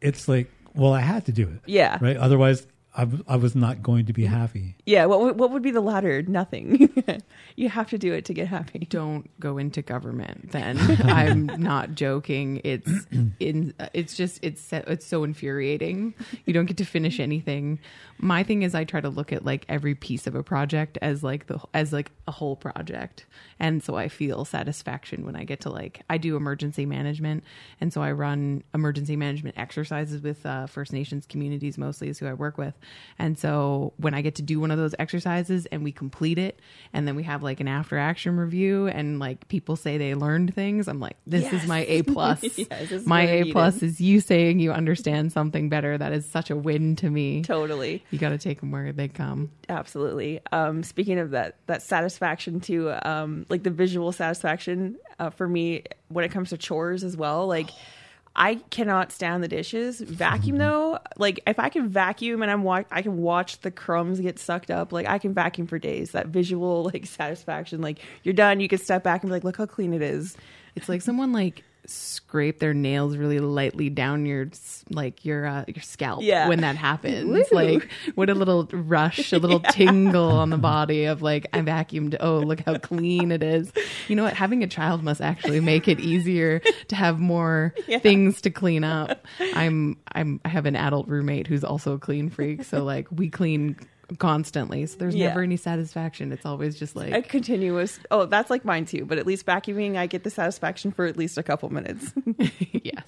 it's 0.00 0.28
like 0.28 0.50
well 0.74 0.94
I 0.94 1.00
had 1.00 1.26
to 1.26 1.32
do 1.32 1.42
it. 1.42 1.60
Yeah. 1.66 1.98
Right. 2.00 2.16
Otherwise 2.16 2.66
I, 2.94 3.00
w- 3.04 3.24
I 3.26 3.36
was 3.36 3.54
not 3.54 3.82
going 3.82 4.04
to 4.06 4.12
be 4.12 4.26
happy. 4.26 4.76
Yeah. 4.84 5.06
What 5.06 5.20
would- 5.20 5.38
what 5.38 5.50
would 5.50 5.62
be 5.62 5.70
the 5.70 5.80
latter? 5.80 6.22
Nothing. 6.22 6.90
you 7.56 7.68
have 7.68 7.88
to 7.90 7.98
do 7.98 8.12
it 8.12 8.24
to 8.26 8.34
get 8.34 8.48
happy. 8.48 8.86
don't 8.90 9.28
go 9.40 9.58
into 9.58 9.82
government 9.82 10.52
then 10.52 10.78
i'm 11.04 11.46
not 11.60 11.94
joking 11.94 12.60
it's 12.64 12.90
in 13.40 13.74
it's 13.92 14.16
just 14.16 14.38
it's 14.42 14.72
it's 14.72 15.04
so 15.06 15.22
infuriating 15.24 16.14
you 16.46 16.52
don't 16.54 16.66
get 16.66 16.76
to 16.78 16.84
finish 16.84 17.20
anything 17.20 17.78
my 18.18 18.42
thing 18.42 18.62
is 18.62 18.74
i 18.74 18.84
try 18.84 19.00
to 19.00 19.08
look 19.10 19.32
at 19.32 19.44
like 19.44 19.66
every 19.68 19.94
piece 19.94 20.26
of 20.26 20.34
a 20.34 20.42
project 20.42 20.96
as 21.02 21.22
like 21.22 21.46
the 21.46 21.58
as 21.74 21.92
like 21.92 22.10
a 22.26 22.32
whole 22.32 22.56
project 22.56 23.26
and 23.60 23.82
so 23.82 23.96
i 23.96 24.08
feel 24.08 24.44
satisfaction 24.44 25.24
when 25.26 25.36
i 25.36 25.44
get 25.44 25.60
to 25.60 25.68
like 25.70 26.02
i 26.08 26.16
do 26.16 26.36
emergency 26.36 26.86
management 26.86 27.44
and 27.80 27.92
so 27.92 28.02
i 28.02 28.10
run 28.12 28.62
emergency 28.74 29.16
management 29.16 29.56
exercises 29.58 30.22
with 30.22 30.44
uh, 30.46 30.66
first 30.66 30.92
nations 30.92 31.26
communities 31.26 31.76
mostly 31.76 32.08
is 32.08 32.18
who 32.18 32.26
i 32.26 32.32
work 32.32 32.56
with 32.56 32.74
and 33.18 33.38
so 33.38 33.92
when 33.96 34.14
i 34.14 34.20
get 34.22 34.34
to 34.36 34.42
do 34.42 34.58
one 34.60 34.70
of 34.70 34.78
those 34.78 34.94
exercises 34.98 35.66
and 35.66 35.82
we 35.84 35.92
complete 35.92 36.38
it 36.38 36.60
and 36.92 37.06
then 37.06 37.14
we 37.16 37.22
have 37.22 37.42
like 37.42 37.60
an 37.60 37.68
after 37.68 37.98
action 37.98 38.36
review 38.36 38.86
and 38.88 39.18
like 39.18 39.48
people 39.48 39.76
say 39.76 39.98
they 39.98 40.14
learned 40.14 40.54
things 40.54 40.88
i'm 40.88 41.00
like 41.00 41.16
this 41.26 41.52
is 41.52 41.66
my 41.66 41.84
a 41.88 42.02
plus 42.12 42.42
Yes, 42.58 43.06
my 43.06 43.22
A 43.22 43.38
needed. 43.40 43.52
plus 43.52 43.82
is 43.82 44.00
you 44.00 44.20
saying 44.20 44.58
you 44.60 44.72
understand 44.72 45.32
something 45.32 45.68
better 45.68 45.96
that 45.98 46.12
is 46.12 46.26
such 46.26 46.50
a 46.50 46.56
win 46.56 46.96
to 46.96 47.08
me 47.10 47.42
Totally. 47.42 48.04
you 48.10 48.18
got 48.18 48.30
to 48.30 48.38
take 48.38 48.60
them 48.60 48.70
where 48.70 48.92
they 48.92 49.08
come 49.08 49.50
Absolutely. 49.68 50.38
Um, 50.52 50.82
speaking 50.82 51.18
of 51.18 51.30
that, 51.30 51.56
that 51.66 51.80
satisfaction 51.80 52.60
too, 52.60 52.92
um, 53.04 53.46
like 53.48 53.62
the 53.62 53.70
visual 53.70 54.12
satisfaction 54.12 54.96
uh, 55.18 55.30
for 55.30 55.48
me 55.48 55.84
when 56.08 56.26
it 56.26 56.30
comes 56.30 56.50
to 56.50 56.58
chores 56.58 57.04
as 57.04 57.16
well. 57.16 57.46
Like, 57.46 57.70
I 58.34 58.56
cannot 58.70 59.12
stand 59.12 59.42
the 59.42 59.48
dishes. 59.48 60.00
Vacuum 60.00 60.58
though, 60.58 60.98
like 61.16 61.40
if 61.46 61.58
I 61.58 61.68
can 61.68 61.88
vacuum 61.88 62.42
and 62.42 62.50
I'm 62.50 62.62
wa- 62.62 62.84
I 62.90 63.02
can 63.02 63.18
watch 63.18 63.60
the 63.60 63.70
crumbs 63.70 64.20
get 64.20 64.38
sucked 64.38 64.70
up. 64.70 64.92
Like 64.92 65.06
I 65.06 65.18
can 65.18 65.34
vacuum 65.34 65.66
for 65.66 65.78
days. 65.78 66.12
That 66.12 66.28
visual 66.28 66.84
like 66.92 67.06
satisfaction. 67.06 67.80
Like 67.80 67.98
you're 68.22 68.34
done, 68.34 68.60
you 68.60 68.68
can 68.68 68.78
step 68.78 69.02
back 69.02 69.22
and 69.22 69.30
be 69.30 69.34
like, 69.34 69.44
look 69.44 69.56
how 69.56 69.66
clean 69.66 69.92
it 69.92 70.02
is. 70.02 70.36
It's 70.74 70.88
like 70.88 71.02
someone 71.02 71.32
like 71.32 71.64
scrape 71.86 72.60
their 72.60 72.72
nails 72.74 73.16
really 73.16 73.40
lightly 73.40 73.90
down 73.90 74.24
your 74.24 74.48
like 74.90 75.24
your 75.24 75.46
uh, 75.46 75.64
your 75.66 75.82
scalp 75.82 76.22
Yeah. 76.22 76.48
when 76.48 76.60
that 76.60 76.76
happens. 76.76 77.24
Woo. 77.28 77.44
like 77.52 77.88
what 78.14 78.30
a 78.30 78.34
little 78.34 78.68
rush, 78.72 79.32
a 79.32 79.38
little 79.38 79.60
tingle 79.70 80.30
on 80.30 80.50
the 80.50 80.56
body 80.58 81.06
of 81.06 81.22
like 81.22 81.46
I 81.52 81.58
vacuumed. 81.60 82.16
Oh, 82.20 82.38
look 82.38 82.60
how 82.60 82.78
clean 82.78 83.32
it 83.32 83.42
is. 83.42 83.72
You 84.08 84.16
know 84.16 84.22
what? 84.24 84.34
Having 84.34 84.62
a 84.62 84.68
child 84.68 85.02
must 85.02 85.20
actually 85.20 85.60
make 85.60 85.88
it 85.88 85.98
easier 86.00 86.60
to 86.88 86.94
have 86.96 87.18
more 87.18 87.74
Yeah. 87.88 87.98
things 87.98 88.40
to 88.42 88.50
clean 88.50 88.84
up. 88.84 89.26
I'm 89.54 89.96
I'm 90.12 90.40
I 90.44 90.48
have 90.48 90.66
an 90.66 90.76
adult 90.76 91.08
roommate 91.08 91.46
who's 91.46 91.64
also 91.64 91.94
a 91.94 91.98
clean 91.98 92.30
freak, 92.30 92.64
so 92.64 92.84
like 92.84 93.08
we 93.10 93.28
clean 93.28 93.76
constantly. 94.18 94.86
So 94.86 94.96
there's 94.98 95.14
Yeah. 95.14 95.28
never 95.28 95.42
any 95.42 95.56
satisfaction. 95.56 96.32
It's 96.32 96.44
always 96.46 96.78
just 96.78 96.94
like 96.96 97.12
A 97.12 97.22
continuous. 97.22 97.98
Oh, 98.10 98.26
that's 98.26 98.50
like 98.50 98.64
mine 98.64 98.84
too. 98.84 99.04
But 99.04 99.18
at 99.18 99.26
least 99.26 99.46
vacuuming, 99.46 99.96
I 99.96 100.06
get 100.06 100.24
the 100.24 100.30
satisfaction 100.30 100.92
for 100.92 101.06
at 101.06 101.16
least 101.16 101.38
a 101.38 101.42
couple 101.42 101.70
minutes. 101.70 102.12
yes. 102.72 103.04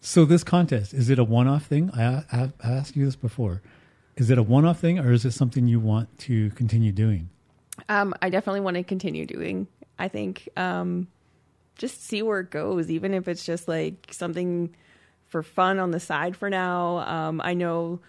So 0.00 0.24
this 0.24 0.44
contest 0.44 0.94
is 0.94 1.10
it 1.10 1.18
a 1.18 1.24
one-off 1.24 1.66
thing? 1.66 1.90
I, 1.92 2.24
I, 2.32 2.52
I 2.62 2.70
asked 2.72 2.96
you 2.96 3.04
this 3.04 3.16
before. 3.16 3.62
Is 4.16 4.30
it 4.30 4.38
a 4.38 4.42
one-off 4.42 4.78
thing, 4.80 4.98
or 4.98 5.12
is 5.12 5.24
it 5.24 5.32
something 5.32 5.66
you 5.68 5.78
want 5.80 6.16
to 6.20 6.50
continue 6.50 6.90
doing? 6.92 7.28
Um, 7.88 8.14
I 8.22 8.30
definitely 8.30 8.60
want 8.60 8.76
to 8.76 8.82
continue 8.82 9.26
doing. 9.26 9.66
I 9.98 10.08
think 10.08 10.48
um, 10.56 11.08
just 11.76 12.02
see 12.06 12.22
where 12.22 12.40
it 12.40 12.50
goes, 12.50 12.90
even 12.90 13.12
if 13.12 13.28
it's 13.28 13.44
just 13.44 13.68
like 13.68 14.06
something 14.10 14.74
for 15.26 15.42
fun 15.42 15.78
on 15.78 15.90
the 15.90 16.00
side 16.00 16.34
for 16.36 16.48
now. 16.48 16.98
Um, 16.98 17.40
I 17.44 17.52
know 17.52 18.00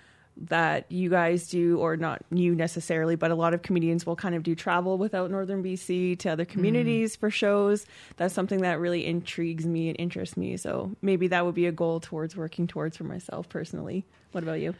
that 0.42 0.92
you 0.92 1.10
guys 1.10 1.48
do, 1.48 1.80
or 1.80 1.98
not 1.98 2.22
you 2.32 2.54
necessarily, 2.56 3.16
but 3.16 3.32
a 3.32 3.36
lot 3.36 3.54
of 3.54 3.62
comedians 3.62 4.06
will 4.06 4.16
kind 4.16 4.36
of 4.36 4.44
do 4.44 4.56
travel 4.56 4.98
without 4.98 5.32
Northern 5.32 5.64
BC 5.64 6.20
to 6.20 6.30
other 6.30 6.44
mm-hmm. 6.44 6.52
communities 6.52 7.16
for 7.16 7.30
shows. 7.30 7.86
That's 8.18 8.34
something 8.34 8.62
that 8.62 8.80
really 8.80 9.06
intrigues 9.06 9.66
me 9.66 9.90
and 9.90 10.00
interests 10.00 10.38
me. 10.38 10.58
So 10.58 10.96
maybe 11.02 11.28
that 11.28 11.46
would 11.46 11.56
be 11.56 11.66
a 11.66 11.72
goal 11.72 12.00
towards 12.00 12.36
working 12.36 12.68
towards 12.68 12.98
for 12.98 13.04
myself 13.04 13.50
personally. 13.50 14.06
What 14.32 14.44
about 14.44 14.60
you? 14.60 14.76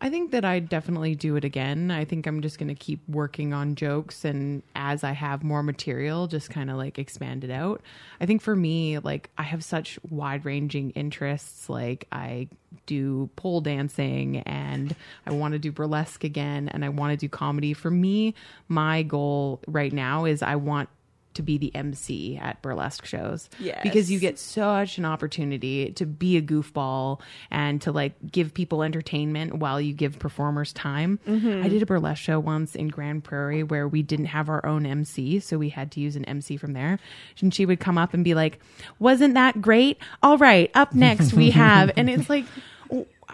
I 0.00 0.10
think 0.10 0.32
that 0.32 0.44
I'd 0.44 0.68
definitely 0.68 1.14
do 1.14 1.36
it 1.36 1.44
again. 1.44 1.90
I 1.90 2.04
think 2.04 2.26
I'm 2.26 2.42
just 2.42 2.58
going 2.58 2.68
to 2.68 2.74
keep 2.74 3.00
working 3.08 3.54
on 3.54 3.74
jokes 3.74 4.24
and 4.24 4.62
as 4.74 5.02
I 5.02 5.12
have 5.12 5.42
more 5.42 5.62
material, 5.62 6.26
just 6.26 6.50
kind 6.50 6.68
of 6.70 6.76
like 6.76 6.98
expand 6.98 7.42
it 7.42 7.50
out. 7.50 7.80
I 8.20 8.26
think 8.26 8.42
for 8.42 8.54
me, 8.54 8.98
like 8.98 9.30
I 9.38 9.44
have 9.44 9.64
such 9.64 9.98
wide 10.10 10.44
ranging 10.44 10.90
interests. 10.90 11.70
Like 11.70 12.06
I 12.12 12.48
do 12.86 13.30
pole 13.36 13.60
dancing 13.60 14.38
and 14.40 14.94
I 15.26 15.32
want 15.32 15.52
to 15.52 15.58
do 15.58 15.72
burlesque 15.72 16.24
again 16.24 16.68
and 16.68 16.84
I 16.84 16.90
want 16.90 17.12
to 17.12 17.16
do 17.16 17.28
comedy. 17.28 17.72
For 17.72 17.90
me, 17.90 18.34
my 18.68 19.02
goal 19.02 19.60
right 19.66 19.92
now 19.92 20.26
is 20.26 20.42
I 20.42 20.56
want 20.56 20.90
to 21.34 21.42
be 21.42 21.58
the 21.58 21.74
MC 21.74 22.36
at 22.36 22.60
burlesque 22.62 23.04
shows. 23.04 23.48
Yes. 23.58 23.80
Because 23.82 24.10
you 24.10 24.18
get 24.18 24.38
such 24.38 24.98
an 24.98 25.04
opportunity 25.04 25.92
to 25.92 26.06
be 26.06 26.36
a 26.36 26.42
goofball 26.42 27.20
and 27.50 27.80
to 27.82 27.92
like 27.92 28.14
give 28.30 28.54
people 28.54 28.82
entertainment 28.82 29.54
while 29.56 29.80
you 29.80 29.92
give 29.92 30.18
performers 30.18 30.72
time. 30.72 31.18
Mm-hmm. 31.26 31.64
I 31.64 31.68
did 31.68 31.82
a 31.82 31.86
burlesque 31.86 32.22
show 32.22 32.38
once 32.40 32.74
in 32.74 32.88
Grande 32.88 33.22
Prairie 33.22 33.62
where 33.62 33.88
we 33.88 34.02
didn't 34.02 34.26
have 34.26 34.48
our 34.48 34.64
own 34.64 34.86
MC, 34.86 35.40
so 35.40 35.58
we 35.58 35.68
had 35.68 35.90
to 35.92 36.00
use 36.00 36.16
an 36.16 36.24
MC 36.24 36.56
from 36.56 36.72
there. 36.72 36.98
And 37.40 37.54
she 37.54 37.66
would 37.66 37.80
come 37.80 37.98
up 37.98 38.14
and 38.14 38.24
be 38.24 38.34
like, 38.34 38.58
"Wasn't 38.98 39.34
that 39.34 39.60
great? 39.60 39.98
All 40.22 40.38
right, 40.38 40.70
up 40.74 40.94
next 40.94 41.32
we 41.32 41.50
have." 41.52 41.90
and 41.96 42.08
it's 42.08 42.30
like 42.30 42.44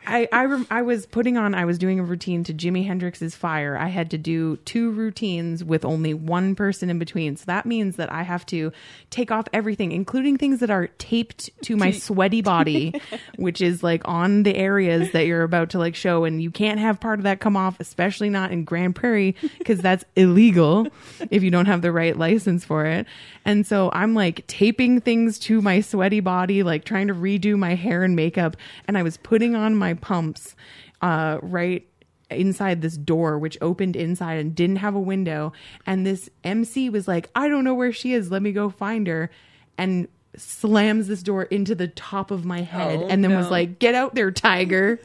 I 0.07 0.29
I, 0.33 0.45
rem- 0.47 0.67
I 0.71 0.83
was 0.83 1.07
putting 1.07 1.37
on 1.37 1.55
I 1.55 1.65
was 1.65 1.79
doing 1.79 2.01
a 2.01 2.03
routine 2.03 2.45
to 2.45 2.55
Jimi 2.55 2.87
Hendrix's 2.87 3.35
Fire. 3.35 3.77
I 3.77 3.89
had 3.89 4.11
to 4.11 4.19
do 4.19 4.57
two 4.59 4.91
routines 4.91 5.63
with 5.63 5.85
only 5.85 6.15
one 6.15 6.55
person 6.55 6.91
in 6.91 6.99
between. 6.99 7.37
So 7.37 7.45
that 7.47 7.67
means 7.67 7.97
that 7.97 8.11
I 8.13 8.23
have 8.23 8.47
to 8.47 8.73
take 9.11 9.31
off 9.31 9.47
everything 9.53 9.93
including 9.93 10.37
things 10.39 10.61
that 10.61 10.71
are 10.71 10.89
taped 10.99 11.51
to 11.65 11.77
my 11.77 11.91
sweaty 12.07 12.43
body, 12.43 13.01
which 13.37 13.61
is 13.61 13.83
like 13.83 14.03
on 14.07 14.43
the 14.43 14.57
areas 14.57 15.13
that 15.13 15.27
you're 15.27 15.43
about 15.43 15.71
to 15.71 15.79
like 15.79 15.95
show 15.95 16.25
and 16.25 16.43
you 16.43 16.51
can't 16.51 16.81
have 16.81 17.01
part 17.01 17.19
of 17.19 17.25
that 17.25 17.41
come 17.41 17.57
off 17.57 17.79
especially 17.81 18.31
not 18.31 18.51
in 18.51 18.65
Grande 18.65 18.95
Prairie 18.95 19.35
because 19.59 19.81
that's 19.81 20.05
illegal 20.17 20.87
if 21.31 21.43
you 21.43 21.51
don't 21.51 21.67
have 21.67 21.83
the 21.83 21.93
right 21.93 22.17
license 22.17 22.65
for 22.65 22.87
it. 22.87 23.07
And 23.45 23.67
so 23.67 23.91
I'm 23.93 24.15
like 24.15 24.47
taping 24.47 25.01
things 25.01 25.39
to 25.41 25.63
my 25.63 25.81
sweaty 25.81 26.21
body, 26.21 26.63
like 26.63 26.85
trying 26.85 27.09
to 27.09 27.15
redo 27.15 27.57
my 27.59 27.75
hair 27.75 28.03
and 28.03 28.15
makeup. 28.15 28.57
And 28.87 28.99
I 28.99 29.03
was 29.03 29.17
putting 29.17 29.55
on 29.55 29.77
my 29.77 29.90
pumps 29.95 30.55
uh, 31.03 31.39
right 31.43 31.87
inside 32.31 32.81
this 32.81 32.97
door, 32.97 33.39
which 33.39 33.59
opened 33.61 33.97
inside 33.97 34.39
and 34.39 34.55
didn't 34.55 34.77
have 34.77 34.95
a 34.95 35.01
window. 35.01 35.53
And 35.87 36.07
this 36.07 36.31
MC 36.45 36.89
was 36.91 37.09
like, 37.09 37.31
I 37.35 37.49
don't 37.49 37.65
know 37.65 37.75
where 37.75 37.93
she 37.93 38.13
is. 38.13 38.31
Let 38.31 38.43
me 38.43 38.53
go 38.53 38.71
find 38.71 39.07
her. 39.07 39.31
And 39.77 40.09
slams 40.37 41.09
this 41.09 41.23
door 41.23 41.43
into 41.45 41.75
the 41.75 41.89
top 41.89 42.31
of 42.31 42.45
my 42.45 42.61
head 42.63 43.01
Oh, 43.03 43.09
and 43.09 43.23
then 43.25 43.37
was 43.37 43.51
like, 43.51 43.79
Get 43.79 43.95
out 43.95 44.15
there, 44.15 44.31
tiger. 44.31 45.01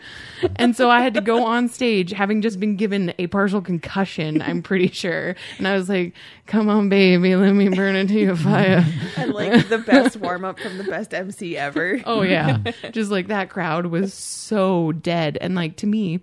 and 0.55 0.75
so 0.75 0.89
I 0.89 1.01
had 1.01 1.13
to 1.15 1.21
go 1.21 1.45
on 1.45 1.67
stage 1.67 2.11
having 2.11 2.41
just 2.41 2.59
been 2.59 2.75
given 2.75 3.13
a 3.17 3.27
partial 3.27 3.61
concussion, 3.61 4.41
I'm 4.41 4.61
pretty 4.61 4.89
sure. 4.89 5.35
And 5.57 5.67
I 5.67 5.73
was 5.75 5.89
like, 5.89 6.13
Come 6.45 6.69
on, 6.69 6.89
baby, 6.89 7.35
let 7.35 7.53
me 7.53 7.69
burn 7.69 7.95
into 7.95 8.13
your 8.19 8.35
fire. 8.35 8.85
And 9.17 9.33
like 9.33 9.67
the 9.69 9.79
best 9.79 10.17
warm 10.17 10.45
up 10.45 10.59
from 10.59 10.77
the 10.77 10.83
best 10.83 11.13
MC 11.13 11.57
ever. 11.57 11.99
Oh 12.05 12.21
yeah. 12.21 12.59
Just 12.91 13.09
like 13.11 13.27
that 13.27 13.49
crowd 13.49 13.87
was 13.87 14.13
so 14.13 14.91
dead. 14.91 15.37
And 15.41 15.55
like 15.55 15.77
to 15.77 15.87
me, 15.87 16.19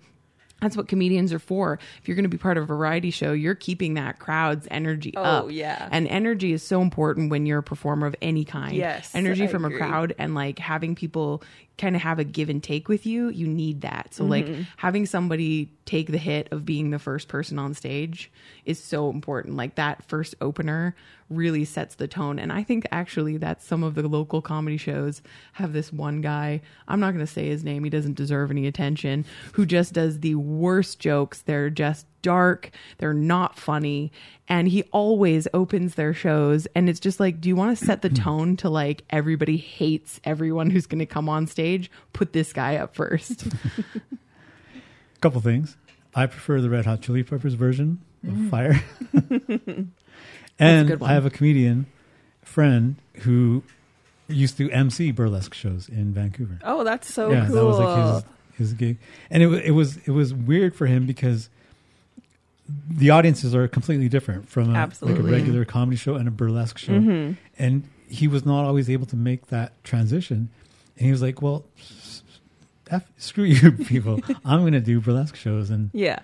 that's 0.62 0.76
what 0.76 0.88
comedians 0.88 1.32
are 1.32 1.38
for. 1.38 1.78
If 2.00 2.08
you're 2.08 2.14
going 2.14 2.22
to 2.24 2.28
be 2.30 2.38
part 2.38 2.56
of 2.56 2.62
a 2.62 2.66
variety 2.66 3.10
show, 3.10 3.32
you're 3.32 3.54
keeping 3.54 3.94
that 3.94 4.18
crowd's 4.18 4.66
energy 4.70 5.12
Oh, 5.16 5.22
up. 5.22 5.46
yeah. 5.50 5.88
And 5.90 6.06
energy 6.08 6.52
is 6.52 6.62
so 6.62 6.80
important 6.80 7.30
when 7.30 7.44
you're 7.44 7.58
a 7.58 7.62
performer 7.62 8.06
of 8.06 8.16
any 8.22 8.44
kind. 8.44 8.74
Yes, 8.74 9.14
Energy 9.14 9.44
I 9.44 9.46
from 9.48 9.64
agree. 9.64 9.76
a 9.76 9.80
crowd 9.80 10.14
and 10.18 10.34
like 10.34 10.58
having 10.58 10.94
people 10.94 11.42
kind 11.78 11.96
of 11.96 12.02
have 12.02 12.18
a 12.18 12.24
give 12.24 12.48
and 12.48 12.62
take 12.62 12.88
with 12.88 13.06
you, 13.06 13.28
you 13.30 13.46
need 13.48 13.80
that. 13.80 14.14
So 14.14 14.24
like 14.24 14.46
Mm-hmm. 14.46 14.62
having 14.76 15.04
somebody 15.06 15.70
take 15.84 16.10
the 16.12 16.18
hit 16.18 16.48
of 16.52 16.64
being 16.64 16.90
the 16.90 16.98
first 16.98 17.26
person 17.28 17.58
on 17.58 17.74
stage 17.74 18.30
is 18.64 18.78
so 18.78 19.10
important. 19.10 19.56
Like 19.56 19.74
that 19.74 20.04
first 20.04 20.34
opener 20.40 20.94
really 21.34 21.64
sets 21.64 21.94
the 21.94 22.06
tone. 22.08 22.38
And 22.38 22.52
I 22.52 22.62
think 22.62 22.86
actually 22.92 23.36
that 23.38 23.62
some 23.62 23.82
of 23.82 23.94
the 23.94 24.06
local 24.08 24.40
comedy 24.42 24.76
shows 24.76 25.22
have 25.54 25.72
this 25.72 25.92
one 25.92 26.20
guy, 26.20 26.60
I'm 26.88 27.00
not 27.00 27.12
going 27.12 27.24
to 27.26 27.32
say 27.32 27.48
his 27.48 27.64
name, 27.64 27.84
he 27.84 27.90
doesn't 27.90 28.14
deserve 28.14 28.50
any 28.50 28.66
attention, 28.66 29.24
who 29.54 29.66
just 29.66 29.92
does 29.92 30.20
the 30.20 30.34
worst 30.36 30.98
jokes. 30.98 31.42
They're 31.42 31.70
just 31.70 32.06
dark, 32.22 32.70
they're 32.98 33.12
not 33.14 33.58
funny, 33.58 34.12
and 34.48 34.68
he 34.68 34.84
always 34.92 35.48
opens 35.52 35.96
their 35.96 36.14
shows 36.14 36.66
and 36.76 36.88
it's 36.88 37.00
just 37.00 37.18
like, 37.18 37.40
do 37.40 37.48
you 37.48 37.56
want 37.56 37.76
to 37.76 37.84
set 37.84 38.02
the 38.02 38.08
tone 38.10 38.56
to 38.58 38.68
like 38.70 39.02
everybody 39.10 39.56
hates 39.56 40.20
everyone 40.24 40.70
who's 40.70 40.86
going 40.86 41.00
to 41.00 41.06
come 41.06 41.28
on 41.28 41.46
stage? 41.48 41.90
Put 42.12 42.32
this 42.32 42.52
guy 42.52 42.76
up 42.76 42.94
first. 42.94 43.48
couple 45.20 45.40
things. 45.40 45.76
I 46.14 46.26
prefer 46.26 46.60
the 46.60 46.68
Red 46.70 46.84
Hot 46.84 47.00
Chili 47.00 47.22
Peppers 47.22 47.54
version 47.54 48.00
Mm. 48.24 48.44
of 48.44 48.50
Fire. 48.50 49.86
and. 50.58 51.02
I 51.02 51.12
have 51.12 51.26
a 51.26 51.30
comedian 51.30 51.86
friend 52.42 52.96
who 53.22 53.62
used 54.28 54.56
to 54.58 54.70
MC 54.70 55.10
burlesque 55.10 55.54
shows 55.54 55.88
in 55.88 56.12
Vancouver. 56.12 56.58
Oh, 56.64 56.84
that's 56.84 57.12
so 57.12 57.30
yeah, 57.30 57.46
cool. 57.46 57.54
that 57.54 57.64
was 57.64 57.78
like 57.78 58.14
his 58.58 58.68
his 58.70 58.72
gig, 58.74 58.98
and 59.30 59.42
it 59.42 59.46
wa- 59.48 59.54
it 59.64 59.70
was 59.72 59.96
it 60.06 60.10
was 60.10 60.32
weird 60.34 60.74
for 60.74 60.86
him 60.86 61.06
because 61.06 61.48
the 62.88 63.10
audiences 63.10 63.54
are 63.54 63.66
completely 63.68 64.08
different 64.08 64.48
from 64.48 64.74
a, 64.74 64.90
like 65.00 65.18
a 65.18 65.22
regular 65.22 65.64
comedy 65.64 65.96
show 65.96 66.14
and 66.14 66.28
a 66.28 66.30
burlesque 66.30 66.78
show, 66.78 66.92
Mhm. 66.92 67.36
and 67.58 67.84
he 68.08 68.28
was 68.28 68.46
not 68.46 68.64
always 68.64 68.88
able 68.88 69.06
to 69.06 69.16
make 69.16 69.46
that 69.48 69.72
transition. 69.84 70.48
And 70.96 71.06
he 71.06 71.10
was 71.10 71.20
like, 71.22 71.42
"Well, 71.42 71.64
F, 72.90 73.04
screw 73.16 73.44
you, 73.56 73.72
people! 73.72 74.20
I'm 74.44 74.60
going 74.60 74.72
to 74.74 74.80
do 74.80 75.00
burlesque 75.00 75.36
shows," 75.36 75.70
and 75.70 75.90
Yeah. 75.92 76.20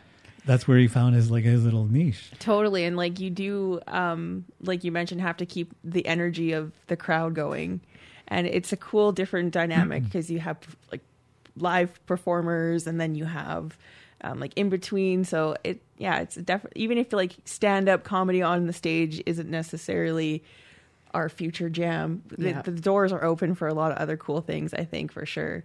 That's 0.49 0.67
where 0.67 0.79
he 0.79 0.89
found 0.89 1.15
his 1.15 1.31
like 1.31 1.45
his 1.45 1.63
little 1.63 1.85
niche. 1.85 2.31
Totally. 2.39 2.85
And 2.85 2.97
like 2.97 3.21
you 3.21 3.29
do, 3.29 3.81
um, 3.87 4.47
like 4.63 4.83
you 4.83 4.91
mentioned, 4.91 5.21
have 5.21 5.37
to 5.37 5.47
keep 5.47 5.75
the 5.85 6.07
energy 6.07 6.53
of 6.53 6.73
the 6.87 6.97
crowd 6.97 7.35
going. 7.35 7.83
And 8.29 8.47
it's 8.47 8.73
a 8.73 8.77
cool, 8.77 9.13
different 9.13 9.53
dynamic 9.53 10.05
because 10.05 10.31
you 10.31 10.41
have 10.41 10.59
like 10.91 11.03
live 11.57 12.05
performers 12.07 12.87
and 12.87 12.99
then 12.99 13.15
you 13.15 13.27
have 13.27 13.77
um, 14.23 14.41
like 14.41 14.55
in 14.57 14.71
between. 14.71 15.25
So 15.25 15.55
it, 15.65 15.83
yeah, 15.99 16.21
it's 16.21 16.37
definitely, 16.37 16.83
even 16.83 16.97
if 16.97 17.13
like 17.13 17.37
stand 17.45 17.89
up 17.91 18.05
comedy 18.05 18.41
on 18.41 18.67
the 18.67 18.73
stage 18.73 19.23
isn't 19.27 19.51
necessarily 19.51 20.43
our 21.13 21.29
future 21.29 21.69
jam, 21.69 22.23
the, 22.29 22.55
the 22.65 22.71
doors 22.73 23.13
are 23.13 23.23
open 23.23 23.55
for 23.55 23.69
a 23.69 23.75
lot 23.75 23.93
of 23.93 23.99
other 23.99 24.17
cool 24.17 24.41
things, 24.41 24.73
I 24.73 24.85
think, 24.85 25.13
for 25.13 25.27
sure. 25.27 25.65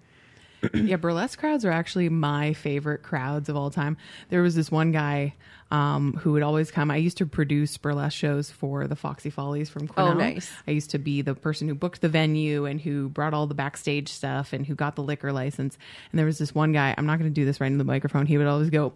yeah, 0.73 0.97
burlesque 0.97 1.39
crowds 1.39 1.65
are 1.65 1.71
actually 1.71 2.09
my 2.09 2.53
favorite 2.53 3.03
crowds 3.03 3.49
of 3.49 3.55
all 3.55 3.69
time. 3.69 3.97
There 4.29 4.41
was 4.41 4.55
this 4.55 4.71
one 4.71 4.91
guy 4.91 5.35
um, 5.71 6.13
who 6.13 6.33
would 6.33 6.43
always 6.43 6.69
come. 6.71 6.91
I 6.91 6.97
used 6.97 7.17
to 7.17 7.25
produce 7.25 7.77
burlesque 7.77 8.17
shows 8.17 8.51
for 8.51 8.87
the 8.87 8.95
Foxy 8.95 9.29
Follies 9.29 9.69
from 9.69 9.87
Cornell. 9.87 10.13
Oh, 10.13 10.17
nice. 10.17 10.51
I 10.67 10.71
used 10.71 10.91
to 10.91 10.99
be 10.99 11.21
the 11.21 11.33
person 11.33 11.67
who 11.67 11.75
booked 11.75 12.01
the 12.01 12.09
venue 12.09 12.65
and 12.65 12.79
who 12.79 13.09
brought 13.09 13.33
all 13.33 13.47
the 13.47 13.55
backstage 13.55 14.09
stuff 14.09 14.53
and 14.53 14.65
who 14.65 14.75
got 14.75 14.95
the 14.95 15.03
liquor 15.03 15.33
license. 15.33 15.77
And 16.11 16.19
there 16.19 16.27
was 16.27 16.37
this 16.37 16.53
one 16.53 16.73
guy. 16.73 16.93
I'm 16.97 17.05
not 17.05 17.17
going 17.17 17.29
to 17.29 17.33
do 17.33 17.45
this 17.45 17.59
right 17.59 17.71
in 17.71 17.79
the 17.79 17.83
microphone. 17.83 18.25
He 18.27 18.37
would 18.37 18.47
always 18.47 18.69
go. 18.69 18.93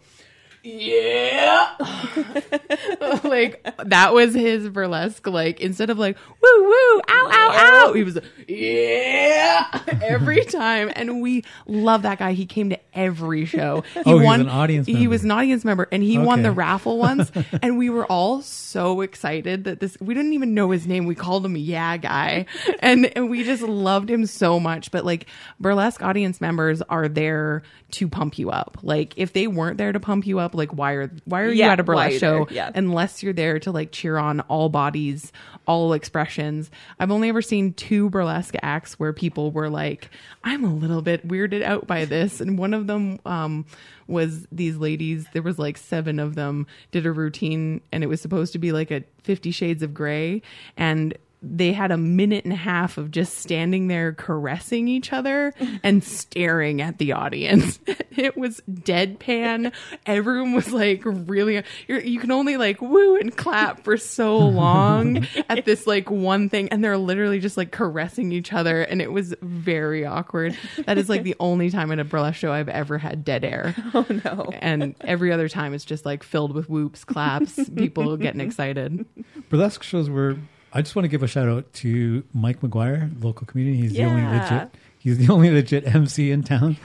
Yeah, 0.63 1.66
like 3.23 3.65
that 3.85 4.13
was 4.13 4.33
his 4.33 4.69
burlesque. 4.69 5.25
Like 5.27 5.59
instead 5.61 5.89
of 5.89 5.97
like 5.99 6.17
woo 6.41 6.63
woo, 6.63 7.01
ow 7.09 7.29
ow 7.31 7.85
ow, 7.89 7.93
he 7.93 8.03
was 8.03 8.15
like, 8.15 8.25
yeah 8.47 9.65
every 10.01 10.43
time, 10.45 10.91
and 10.95 11.21
we 11.21 11.43
love 11.65 12.03
that 12.03 12.19
guy. 12.19 12.33
He 12.33 12.45
came 12.45 12.69
to 12.69 12.79
every 12.93 13.45
show. 13.45 13.83
He 13.97 14.13
Oh, 14.13 14.19
he's 14.19 14.39
an 14.39 14.49
audience 14.49 14.87
He 14.87 14.93
member. 14.93 15.09
was 15.09 15.23
an 15.23 15.31
audience 15.31 15.65
member, 15.65 15.87
and 15.91 16.01
he 16.01 16.17
won 16.17 16.41
the 16.43 16.51
raffle 16.51 16.97
once. 16.97 17.31
and 17.61 17.77
we 17.77 17.89
were 17.89 18.05
all 18.05 18.41
so 18.41 19.01
excited 19.01 19.65
that 19.65 19.79
this. 19.79 19.97
We 19.99 20.13
didn't 20.13 20.33
even 20.33 20.53
know 20.53 20.71
his 20.71 20.87
name. 20.87 21.05
We 21.05 21.15
called 21.15 21.45
him 21.45 21.55
Yeah 21.57 21.97
Guy, 21.97 22.45
and 22.79 23.05
and 23.17 23.29
we 23.29 23.43
just 23.43 23.63
loved 23.63 24.09
him 24.09 24.25
so 24.25 24.59
much. 24.59 24.91
But 24.91 25.03
like 25.05 25.25
burlesque 25.59 26.01
audience 26.01 26.39
members 26.39 26.81
are 26.83 27.07
there 27.07 27.63
to 27.91 28.07
pump 28.07 28.37
you 28.37 28.49
up. 28.49 28.77
Like 28.81 29.13
if 29.17 29.33
they 29.33 29.47
weren't 29.47 29.77
there 29.77 29.91
to 29.91 29.99
pump 29.99 30.25
you 30.27 30.39
up, 30.39 30.55
like 30.55 30.71
why 30.73 30.93
are 30.93 31.11
why 31.25 31.41
are 31.41 31.49
you 31.49 31.63
Yeah, 31.67 31.73
at 31.73 31.79
a 31.79 31.83
burlesque 31.83 32.19
show? 32.19 32.47
Yeah. 32.49 32.71
unless 32.73 33.21
you're 33.21 33.33
there 33.33 33.59
to 33.59 33.71
like 33.71 33.91
cheer 33.91 34.17
on 34.17 34.41
all 34.41 34.69
bodies, 34.69 35.31
all 35.67 35.93
expressions? 35.93 36.71
I've 36.99 37.11
only 37.11 37.29
ever 37.29 37.41
seen 37.41 37.73
two 37.73 38.09
burlesque 38.09 38.55
acts 38.61 38.99
where 38.99 39.13
people 39.13 39.51
were 39.51 39.69
like, 39.69 40.09
"I'm 40.43 40.63
a 40.63 40.73
little 40.73 41.01
bit 41.01 41.27
weirded 41.27 41.63
out 41.63 41.87
by 41.87 42.05
this," 42.05 42.41
and 42.41 42.57
one 42.57 42.73
of 42.73 42.87
them 42.87 43.19
um, 43.25 43.65
was 44.07 44.47
these 44.51 44.77
ladies. 44.77 45.25
There 45.33 45.41
was 45.41 45.59
like 45.59 45.77
seven 45.77 46.19
of 46.19 46.35
them 46.35 46.67
did 46.91 47.05
a 47.05 47.11
routine, 47.11 47.81
and 47.91 48.03
it 48.03 48.07
was 48.07 48.21
supposed 48.21 48.53
to 48.53 48.59
be 48.59 48.71
like 48.71 48.91
a 48.91 49.03
Fifty 49.23 49.51
Shades 49.51 49.83
of 49.83 49.93
Grey, 49.93 50.41
and 50.77 51.17
they 51.41 51.71
had 51.71 51.91
a 51.91 51.97
minute 51.97 52.43
and 52.45 52.53
a 52.53 52.57
half 52.57 52.97
of 52.97 53.11
just 53.11 53.37
standing 53.37 53.87
there 53.87 54.11
caressing 54.13 54.87
each 54.87 55.13
other 55.13 55.53
and 55.83 56.03
staring 56.03 56.81
at 56.81 56.97
the 56.97 57.11
audience. 57.13 57.79
It 58.17 58.35
was 58.35 58.61
deadpan. 58.67 59.71
Everyone 60.07 60.53
was 60.53 60.71
like 60.71 61.03
really, 61.05 61.61
you're, 61.87 61.99
you 61.99 62.19
can 62.19 62.31
only 62.31 62.57
like 62.57 62.81
woo 62.81 63.15
and 63.15 63.37
clap 63.37 63.83
for 63.83 63.95
so 63.95 64.39
long 64.39 65.27
at 65.49 65.65
this 65.65 65.85
like 65.85 66.09
one 66.09 66.49
thing. 66.49 66.67
And 66.69 66.83
they're 66.83 66.97
literally 66.97 67.39
just 67.39 67.57
like 67.57 67.71
caressing 67.71 68.31
each 68.31 68.53
other. 68.53 68.81
And 68.81 69.03
it 69.03 69.11
was 69.11 69.35
very 69.43 70.03
awkward. 70.03 70.57
That 70.87 70.97
is 70.97 71.09
like 71.09 71.21
the 71.21 71.35
only 71.39 71.69
time 71.69 71.91
at 71.91 71.99
a 71.99 72.03
burlesque 72.03 72.39
show 72.39 72.51
I've 72.51 72.69
ever 72.69 72.97
had 72.97 73.23
dead 73.23 73.45
air. 73.45 73.75
Oh, 73.93 74.07
no. 74.25 74.49
And 74.61 74.95
every 75.01 75.31
other 75.31 75.47
time 75.47 75.75
it's 75.75 75.85
just 75.85 76.03
like 76.03 76.23
filled 76.23 76.55
with 76.55 76.67
whoops, 76.67 77.03
claps, 77.03 77.69
people 77.75 78.17
getting 78.17 78.41
excited. 78.41 79.05
burlesque 79.49 79.83
shows 79.83 80.09
were 80.09 80.37
I 80.77 80.83
just 80.83 80.95
want 80.95 81.05
to 81.05 81.09
give 81.09 81.23
a 81.23 81.27
shout 81.27 81.49
out 81.49 81.73
to 81.73 82.23
Mike 82.35 82.61
McGuire, 82.61 83.11
local 83.23 83.47
community. 83.47 83.77
He's 83.81 83.93
the 83.93 84.03
only 84.03 84.21
legit 84.21 84.69
he's 84.99 85.17
the 85.17 85.33
only 85.33 85.49
legit 85.49 85.87
MC 85.95 86.29
in 86.29 86.43
town. 86.43 86.77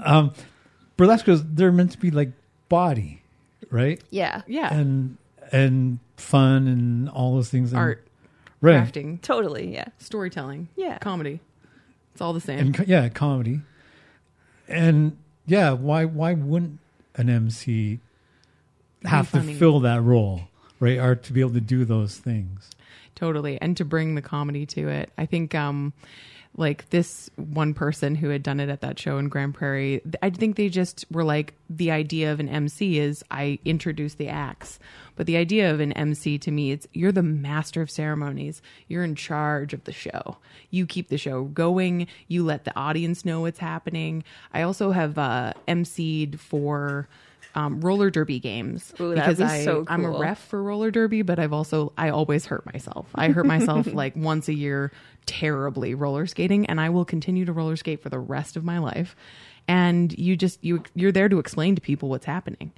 um, 0.04 0.34
burlesque 0.98 1.24
shows 1.24 1.42
they're 1.42 1.72
meant 1.72 1.92
to 1.92 1.98
be 1.98 2.10
like 2.10 2.32
body, 2.68 3.22
right? 3.70 4.02
Yeah. 4.10 4.42
Yeah. 4.46 4.70
And 4.74 5.16
and 5.50 5.98
fun 6.18 6.68
and 6.68 7.08
all 7.08 7.34
those 7.36 7.48
things. 7.48 7.72
And, 7.72 7.78
Art, 7.78 8.06
right? 8.60 8.84
crafting, 8.84 9.22
Totally. 9.22 9.72
Yeah. 9.72 9.86
storytelling, 9.96 10.68
Yeah. 10.76 10.98
comedy. 10.98 11.40
It's 12.12 12.20
all 12.20 12.34
the 12.34 12.40
same. 12.42 12.58
And 12.58 12.84
yeah, 12.86 13.08
comedy. 13.08 13.62
And 14.68 15.16
yeah, 15.46 15.70
why 15.72 16.04
why 16.04 16.34
wouldn't 16.34 16.80
an 17.14 17.30
MC 17.30 18.00
have 19.04 19.30
to 19.32 19.40
fill 19.40 19.80
that 19.80 20.02
role, 20.02 20.42
right? 20.80 20.98
Are 20.98 21.14
to 21.16 21.32
be 21.32 21.40
able 21.40 21.52
to 21.52 21.60
do 21.60 21.84
those 21.84 22.16
things. 22.16 22.70
totally. 23.14 23.60
And 23.60 23.76
to 23.76 23.84
bring 23.84 24.14
the 24.14 24.22
comedy 24.22 24.66
to 24.66 24.88
it. 24.88 25.10
I 25.16 25.26
think 25.26 25.54
um 25.54 25.92
like 26.58 26.88
this 26.88 27.28
one 27.36 27.74
person 27.74 28.14
who 28.14 28.30
had 28.30 28.42
done 28.42 28.60
it 28.60 28.70
at 28.70 28.80
that 28.80 28.98
show 28.98 29.18
in 29.18 29.28
grande 29.28 29.52
prairie 29.52 30.00
i 30.22 30.30
think 30.30 30.56
they 30.56 30.70
just 30.70 31.04
were 31.10 31.22
like 31.24 31.52
the 31.68 31.90
idea 31.90 32.32
of 32.32 32.40
an 32.40 32.48
mc 32.48 32.98
is 32.98 33.22
i 33.30 33.58
introduce 33.64 34.14
the 34.14 34.28
acts. 34.28 34.78
But 35.16 35.26
the 35.26 35.36
idea 35.36 35.70
of 35.70 35.80
an 35.80 35.92
mc 35.92 36.38
to 36.38 36.50
me 36.50 36.72
it's 36.72 36.86
you're 36.92 37.12
the 37.12 37.22
master 37.22 37.80
of 37.82 37.90
ceremonies. 37.90 38.60
You're 38.88 39.04
in 39.04 39.14
charge 39.14 39.72
of 39.72 39.84
the 39.84 39.92
show. 39.92 40.36
You 40.70 40.86
keep 40.86 41.08
the 41.08 41.18
show 41.18 41.44
going. 41.44 42.06
You 42.28 42.44
let 42.44 42.64
the 42.64 42.76
audience 42.76 43.24
know 43.24 43.40
what's 43.40 43.58
happening. 43.58 44.24
I 44.52 44.62
also 44.62 44.90
have 44.92 45.16
uh 45.18 45.52
mc'd 45.66 46.38
for 46.38 47.08
um, 47.56 47.80
roller 47.80 48.10
derby 48.10 48.38
games 48.38 48.92
Ooh, 49.00 49.14
because 49.14 49.38
be 49.38 49.44
I, 49.44 49.64
so 49.64 49.84
I'm 49.88 50.04
a 50.04 50.10
ref 50.10 50.38
for 50.38 50.62
roller 50.62 50.90
derby, 50.90 51.22
but 51.22 51.38
I've 51.38 51.54
also 51.54 51.92
I 51.96 52.10
always 52.10 52.44
hurt 52.46 52.66
myself. 52.66 53.08
I 53.14 53.28
hurt 53.28 53.46
myself 53.46 53.86
like 53.92 54.14
once 54.14 54.48
a 54.48 54.54
year 54.54 54.92
terribly 55.24 55.94
roller 55.94 56.26
skating 56.26 56.66
and 56.66 56.80
I 56.80 56.90
will 56.90 57.04
continue 57.04 57.46
to 57.46 57.52
roller 57.52 57.76
skate 57.76 58.02
for 58.02 58.10
the 58.10 58.18
rest 58.18 58.56
of 58.56 58.64
my 58.64 58.78
life. 58.78 59.16
And 59.66 60.16
you 60.16 60.36
just 60.36 60.62
you 60.62 60.82
you're 60.94 61.12
there 61.12 61.30
to 61.30 61.38
explain 61.38 61.74
to 61.74 61.80
people 61.80 62.10
what's 62.10 62.26
happening. 62.26 62.72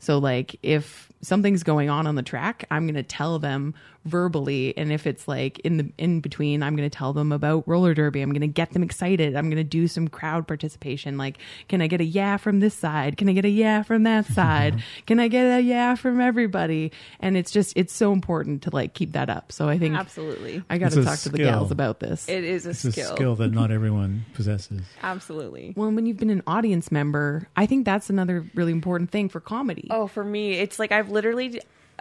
So 0.00 0.18
like 0.18 0.56
if 0.62 1.10
something's 1.24 1.62
going 1.62 1.90
on 1.90 2.06
on 2.06 2.14
the 2.14 2.22
track, 2.22 2.64
I'm 2.70 2.86
going 2.86 2.94
to 2.94 3.02
tell 3.02 3.38
them 3.38 3.74
verbally 4.04 4.76
and 4.76 4.92
if 4.92 5.06
it's 5.06 5.26
like 5.26 5.58
in 5.60 5.78
the 5.78 5.90
in 5.96 6.20
between, 6.20 6.62
I'm 6.62 6.76
going 6.76 6.88
to 6.88 6.94
tell 6.94 7.12
them 7.12 7.32
about 7.32 7.66
roller 7.66 7.94
derby. 7.94 8.20
I'm 8.20 8.30
going 8.30 8.42
to 8.42 8.46
get 8.46 8.72
them 8.72 8.82
excited. 8.82 9.34
I'm 9.34 9.46
going 9.46 9.56
to 9.56 9.64
do 9.64 9.88
some 9.88 10.08
crowd 10.08 10.46
participation 10.46 11.16
like 11.16 11.38
can 11.68 11.80
I 11.80 11.86
get 11.86 12.00
a 12.00 12.04
yeah 12.04 12.36
from 12.36 12.60
this 12.60 12.74
side? 12.74 13.16
Can 13.16 13.28
I 13.28 13.32
get 13.32 13.44
a 13.44 13.48
yeah 13.48 13.82
from 13.82 14.02
that 14.02 14.24
mm-hmm. 14.24 14.34
side? 14.34 14.82
Can 15.06 15.20
I 15.20 15.28
get 15.28 15.58
a 15.58 15.60
yeah 15.60 15.94
from 15.94 16.20
everybody? 16.20 16.92
And 17.20 17.36
it's 17.36 17.50
just 17.50 17.76
it's 17.76 17.92
so 17.92 18.12
important 18.12 18.62
to 18.62 18.70
like 18.70 18.94
keep 18.94 19.12
that 19.12 19.30
up. 19.30 19.52
So 19.52 19.68
I 19.68 19.78
think 19.78 19.96
Absolutely. 19.96 20.62
I 20.68 20.78
got 20.78 20.92
to 20.92 21.00
a 21.00 21.04
talk 21.04 21.18
to 21.20 21.30
the 21.30 21.38
gals 21.38 21.70
about 21.70 22.00
this. 22.00 22.28
It 22.28 22.44
is 22.44 22.66
a 22.66 22.70
It's 22.70 22.80
skill. 22.80 23.12
a 23.12 23.16
skill 23.16 23.36
that 23.36 23.52
not 23.52 23.70
everyone 23.70 24.26
possesses. 24.34 24.82
Absolutely. 25.02 25.72
well, 25.76 25.90
when 25.90 26.06
you've 26.06 26.18
been 26.18 26.30
an 26.30 26.42
audience 26.46 26.92
member, 26.92 27.48
I 27.56 27.66
think 27.66 27.84
that's 27.84 28.10
another 28.10 28.44
really 28.54 28.72
important 28.72 29.10
thing 29.10 29.28
for 29.28 29.40
comedy. 29.40 29.88
Oh, 29.90 30.06
for 30.06 30.24
me, 30.24 30.52
it's 30.52 30.78
like 30.78 30.92
I've 30.92 31.10
literally 31.14 31.60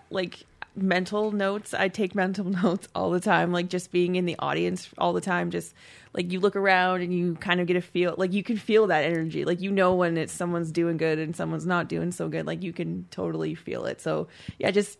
like 0.09 0.45
mental 0.75 1.31
notes. 1.31 1.73
I 1.73 1.87
take 1.87 2.15
mental 2.15 2.45
notes 2.63 2.87
all 2.95 3.11
the 3.11 3.19
time, 3.19 3.51
like 3.51 3.69
just 3.69 3.91
being 3.91 4.15
in 4.15 4.25
the 4.25 4.35
audience 4.39 4.89
all 4.97 5.13
the 5.13 5.21
time. 5.21 5.51
Just 5.51 5.73
like 6.13 6.31
you 6.31 6.39
look 6.39 6.55
around 6.55 7.01
and 7.01 7.13
you 7.13 7.35
kind 7.35 7.61
of 7.61 7.67
get 7.67 7.77
a 7.77 7.81
feel, 7.81 8.15
like 8.17 8.33
you 8.33 8.43
can 8.43 8.57
feel 8.57 8.87
that 8.87 9.03
energy. 9.05 9.45
Like 9.45 9.61
you 9.61 9.71
know 9.71 9.95
when 9.95 10.17
it's 10.17 10.33
someone's 10.33 10.71
doing 10.71 10.97
good 10.97 11.19
and 11.19 11.35
someone's 11.35 11.65
not 11.65 11.87
doing 11.87 12.11
so 12.11 12.27
good. 12.27 12.45
Like 12.45 12.63
you 12.63 12.73
can 12.73 13.07
totally 13.11 13.55
feel 13.55 13.85
it. 13.85 14.01
So 14.01 14.27
yeah, 14.59 14.71
just 14.71 14.99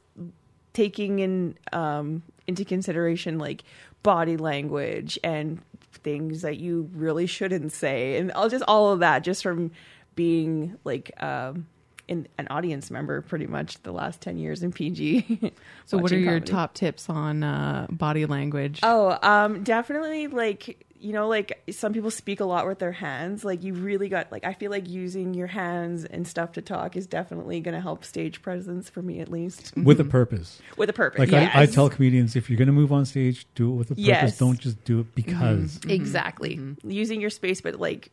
taking 0.74 1.20
in 1.20 1.56
um 1.72 2.24
into 2.48 2.66
consideration 2.66 3.38
like 3.38 3.64
body 4.02 4.38
language 4.38 5.20
and 5.24 5.62
things 5.92 6.42
that 6.42 6.58
you 6.58 6.90
really 6.94 7.28
shouldn't 7.28 7.72
say 7.72 8.18
and 8.18 8.32
all 8.34 8.50
just 8.50 8.64
all 8.68 8.92
of 8.92 9.00
that 9.00 9.24
just 9.24 9.44
from 9.44 9.72
being 10.16 10.76
like 10.84 11.12
um 11.24 11.66
in 12.08 12.28
an 12.38 12.48
audience 12.50 12.92
member 12.92 13.22
pretty 13.22 13.48
much 13.48 13.82
the 13.84 13.92
last 13.92 14.22
10 14.22 14.38
years 14.38 14.64
in 14.64 14.72
PG. 14.72 15.54
so, 15.86 15.98
what 15.98 16.12
are 16.12 16.16
watching 16.16 16.22
your 16.22 16.34
comedy. 16.34 16.52
top 16.52 16.74
tips 16.74 17.10
on 17.10 17.44
uh, 17.44 17.88
body 17.90 18.26
language? 18.26 18.80
Oh, 18.84 19.18
um 19.22 19.64
definitely 19.64 20.28
like 20.28 20.86
you 21.04 21.12
know, 21.12 21.28
like 21.28 21.62
some 21.70 21.92
people 21.92 22.10
speak 22.10 22.40
a 22.40 22.46
lot 22.46 22.66
with 22.66 22.80
their 22.80 22.94
hands. 22.94 23.44
Like 23.44 23.62
you 23.62 23.74
really 23.74 24.08
got 24.08 24.32
like 24.32 24.46
I 24.46 24.54
feel 24.54 24.72
like 24.72 24.88
using 24.88 25.34
your 25.34 25.48
hands 25.48 26.06
and 26.06 26.26
stuff 26.26 26.54
to 26.54 26.62
talk 26.62 26.96
is 26.96 27.08
definitely 27.08 27.60
going 27.60 27.76
to 27.76 27.82
help 27.82 28.06
stage 28.06 28.42
presence 28.42 28.90
for 28.90 29.02
me 29.02 29.20
at 29.20 29.30
least 29.30 29.74
with 29.76 30.00
a 30.00 30.06
purpose. 30.06 30.62
with 30.78 30.90
a 30.90 30.94
purpose. 30.94 31.20
Like 31.20 31.32
yes. 31.32 31.52
I, 31.54 31.64
I 31.64 31.66
tell 31.66 31.90
comedians, 31.90 32.38
if 32.38 32.50
you're 32.50 32.58
going 32.58 32.68
to 32.68 32.74
move 32.74 32.94
on 32.94 33.06
stage, 33.06 33.46
do 33.54 33.74
it 33.74 33.76
with 33.76 33.88
a 33.88 33.96
purpose. 33.96 34.06
Yes. 34.06 34.38
Don't 34.38 34.58
just 34.58 34.82
do 34.86 35.02
it 35.02 35.14
because. 35.14 35.82
exactly 35.90 36.58
using 36.84 37.20
your 37.20 37.30
space, 37.30 37.60
but 37.60 37.82
like 37.82 38.10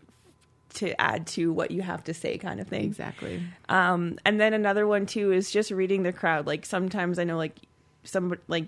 to 0.75 0.99
add 1.01 1.27
to 1.29 1.53
what 1.53 1.71
you 1.71 1.83
have 1.83 2.05
to 2.05 2.15
say, 2.15 2.39
kind 2.39 2.61
of 2.61 2.69
thing. 2.69 2.85
Exactly. 2.85 3.43
Um, 3.69 4.19
and 4.25 4.41
then 4.41 4.55
another 4.55 4.87
one 4.87 5.07
too 5.07 5.33
is 5.33 5.51
just 5.51 5.71
reading 5.71 6.03
the 6.03 6.13
crowd. 6.13 6.47
Like 6.47 6.65
sometimes 6.65 7.19
I 7.19 7.25
know 7.25 7.37
like 7.37 7.57
some 8.05 8.39
like 8.49 8.67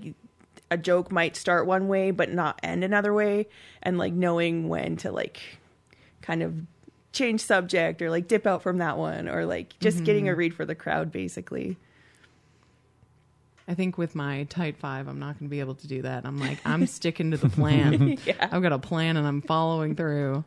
a 0.70 0.76
joke 0.76 1.12
might 1.12 1.36
start 1.36 1.66
one 1.66 1.88
way 1.88 2.10
but 2.10 2.30
not 2.32 2.58
end 2.62 2.84
another 2.84 3.12
way, 3.14 3.46
and 3.82 3.98
like 3.98 4.12
knowing 4.12 4.68
when 4.68 4.96
to 4.98 5.12
like 5.12 5.40
kind 6.22 6.42
of 6.42 6.54
change 7.12 7.40
subject 7.40 8.00
or 8.00 8.10
like 8.10 8.26
dip 8.26 8.46
out 8.46 8.62
from 8.62 8.78
that 8.78 8.96
one 8.96 9.28
or 9.28 9.44
like 9.44 9.78
just 9.80 10.02
getting 10.04 10.28
a 10.28 10.34
read 10.34 10.54
for 10.54 10.64
the 10.64 10.74
crowd 10.74 11.12
basically. 11.12 11.76
I 13.68 13.74
think 13.74 13.96
with 13.96 14.14
my 14.14 14.44
tight 14.44 14.76
five, 14.76 15.06
I'm 15.06 15.18
not 15.20 15.38
going 15.38 15.48
to 15.48 15.50
be 15.50 15.60
able 15.60 15.76
to 15.76 15.86
do 15.86 16.02
that. 16.02 16.26
I'm 16.26 16.38
like, 16.38 16.58
I'm 16.64 16.86
sticking 16.86 17.30
to 17.30 17.36
the 17.36 17.48
plan. 17.48 18.18
Yeah. 18.26 18.48
I've 18.50 18.62
got 18.62 18.72
a 18.72 18.78
plan 18.78 19.16
and 19.16 19.26
I'm 19.26 19.40
following 19.40 19.94
through. 19.94 20.44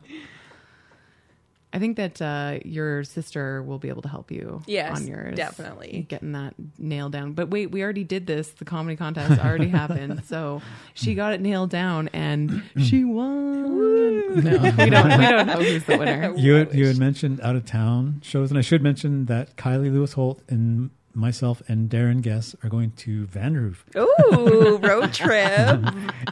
I 1.76 1.78
think 1.78 1.98
that 1.98 2.22
uh, 2.22 2.58
your 2.64 3.04
sister 3.04 3.62
will 3.62 3.78
be 3.78 3.90
able 3.90 4.00
to 4.00 4.08
help 4.08 4.30
you 4.30 4.62
Yes, 4.66 4.96
on 4.98 5.06
yours. 5.06 5.36
definitely. 5.36 6.06
Getting 6.08 6.32
that 6.32 6.54
nailed 6.78 7.12
down. 7.12 7.34
But 7.34 7.50
wait, 7.50 7.70
we 7.70 7.82
already 7.82 8.02
did 8.02 8.26
this. 8.26 8.48
The 8.48 8.64
comedy 8.64 8.96
contest 8.96 9.38
already 9.44 9.68
happened. 9.80 10.24
So 10.24 10.62
she 10.94 11.14
got 11.14 11.34
it 11.34 11.42
nailed 11.42 11.68
down 11.68 12.08
and 12.14 12.62
she 12.78 13.04
won. 13.04 14.42
No, 14.42 14.50
we 14.78 14.90
don't, 14.90 15.18
we 15.18 15.26
don't 15.26 15.46
know 15.46 15.60
who's 15.62 15.84
the 15.84 15.98
winner. 15.98 16.32
You 16.36 16.54
had, 16.54 16.74
you 16.74 16.86
had 16.86 16.96
mentioned 16.98 17.40
out 17.42 17.56
of 17.56 17.66
town 17.66 18.20
shows, 18.24 18.50
and 18.50 18.56
I 18.58 18.62
should 18.62 18.82
mention 18.82 19.26
that 19.26 19.56
Kylie 19.56 19.92
Lewis 19.92 20.14
Holt 20.14 20.40
and 20.48 20.90
myself 21.14 21.62
and 21.68 21.90
Darren 21.90 22.22
Guess 22.22 22.54
are 22.62 22.68
going 22.70 22.92
to 22.92 23.26
Vanderhoof 23.26 23.76
Ooh, 23.96 24.78
road 24.78 25.12
trip. 25.12 25.80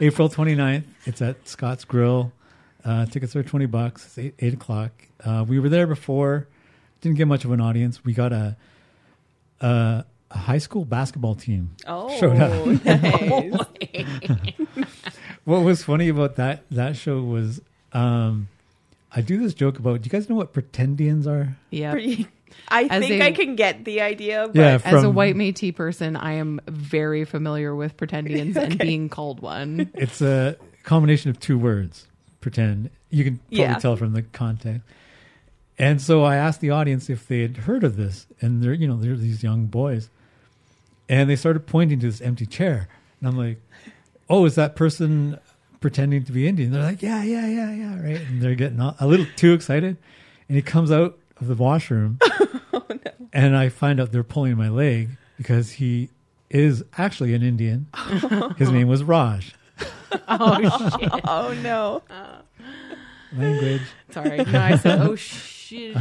April 0.01 0.27
29th. 0.29 0.83
It's 1.05 1.21
at 1.21 1.47
Scott's 1.47 1.85
Grill. 1.85 2.31
Uh, 2.85 3.05
tickets 3.07 3.35
are 3.35 3.43
20 3.43 3.65
bucks. 3.65 4.05
It's 4.05 4.17
8, 4.17 4.35
8 4.39 4.53
o'clock. 4.53 4.91
Uh, 5.23 5.43
we 5.47 5.59
were 5.59 5.69
there 5.69 5.87
before. 5.87 6.47
Didn't 7.01 7.17
get 7.17 7.27
much 7.27 7.43
of 7.43 7.51
an 7.51 7.59
audience. 7.59 8.05
We 8.05 8.13
got 8.13 8.31
a, 8.31 8.55
a, 9.59 10.05
a 10.31 10.37
high 10.37 10.59
school 10.59 10.85
basketball 10.85 11.33
team. 11.35 11.75
Oh, 11.87 12.15
Showed 12.19 12.37
up. 12.37 12.65
nice. 12.85 13.53
What 15.45 15.59
was 15.63 15.83
funny 15.83 16.09
about 16.09 16.37
that 16.37 16.63
that 16.71 16.95
show 16.95 17.21
was 17.21 17.61
um, 17.93 18.47
I 19.11 19.21
do 19.21 19.37
this 19.37 19.53
joke 19.53 19.77
about. 19.77 20.01
Do 20.01 20.07
you 20.07 20.09
guys 20.11 20.27
know 20.27 20.35
what 20.35 20.53
pretendians 20.53 21.27
are? 21.27 21.55
Yeah. 21.69 21.93
I 22.67 22.83
As 22.85 23.05
think 23.05 23.21
a- 23.21 23.25
I 23.25 23.31
can 23.31 23.55
get 23.55 23.85
the 23.85 24.01
idea. 24.01 24.47
But 24.47 24.55
Yeah, 24.55 24.79
As 24.83 25.03
a 25.03 25.09
white 25.09 25.35
Métis 25.35 25.75
person, 25.75 26.15
I 26.15 26.33
am 26.33 26.59
very 26.67 27.25
familiar 27.25 27.75
with 27.75 27.95
pretendians 27.95 28.55
and 28.61 28.75
being 28.79 29.07
called 29.07 29.39
one. 29.39 29.91
It's 29.93 30.19
a 30.19 30.57
combination 30.81 31.29
of 31.29 31.39
two 31.39 31.59
words. 31.59 32.07
Pretend. 32.45 32.91
You 33.09 33.23
can 33.23 33.37
probably 33.39 33.57
Yeah. 33.57 33.73
tell 33.79 33.95
from 33.95 34.13
the 34.13 34.21
context. 34.21 34.81
And 35.79 35.99
so 35.99 36.23
I 36.23 36.35
asked 36.35 36.61
the 36.61 36.69
audience 36.69 37.09
if 37.09 37.27
they 37.27 37.41
had 37.41 37.57
heard 37.57 37.83
of 37.83 37.95
this, 37.97 38.27
and 38.39 38.61
they're 38.61 38.75
you 38.75 38.87
know 38.87 38.97
they're 38.97 39.15
these 39.17 39.41
young 39.41 39.65
boys, 39.65 40.09
and 41.09 41.27
they 41.27 41.35
started 41.35 41.65
pointing 41.65 41.99
to 42.01 42.05
this 42.05 42.21
empty 42.21 42.45
chair, 42.45 42.87
and 43.19 43.27
I'm 43.29 43.35
like, 43.35 43.59
"Oh, 44.29 44.45
is 44.45 44.53
that 44.53 44.75
person 44.75 45.39
pretending 45.81 46.23
to 46.25 46.31
be 46.31 46.47
Indian?" 46.47 46.71
They're 46.71 46.83
like, 46.83 47.01
"Yeah, 47.01 47.23
yeah, 47.23 47.47
yeah, 47.47 47.73
yeah, 47.73 47.99
right." 47.99 48.21
And 48.29 48.43
they're 48.43 48.53
getting 48.53 48.79
a 48.79 48.95
a 48.99 49.07
little 49.07 49.25
too 49.35 49.53
excited, 49.53 49.97
and 50.47 50.55
he 50.55 50.61
comes 50.61 50.91
out 50.91 51.17
of 51.41 51.47
the 51.47 51.55
washroom, 51.55 52.19
oh, 52.73 52.85
and 53.33 53.57
I 53.57 53.69
find 53.69 53.99
out 53.99 54.11
they're 54.11 54.23
pulling 54.23 54.55
my 54.55 54.69
leg 54.69 55.09
because 55.35 55.71
he 55.71 56.09
is 56.51 56.83
actually 56.95 57.33
an 57.33 57.41
Indian. 57.41 57.87
His 58.57 58.69
name 58.69 58.87
was 58.87 59.03
Raj. 59.03 59.55
Oh, 60.27 60.97
shit. 60.99 61.21
oh 61.25 61.53
no. 61.61 62.01
Language. 63.35 63.81
Sorry. 64.11 64.37
No, 64.45 64.59
I 64.59 64.77
said, 64.77 65.01
oh, 65.01 65.15
shit. 65.15 65.95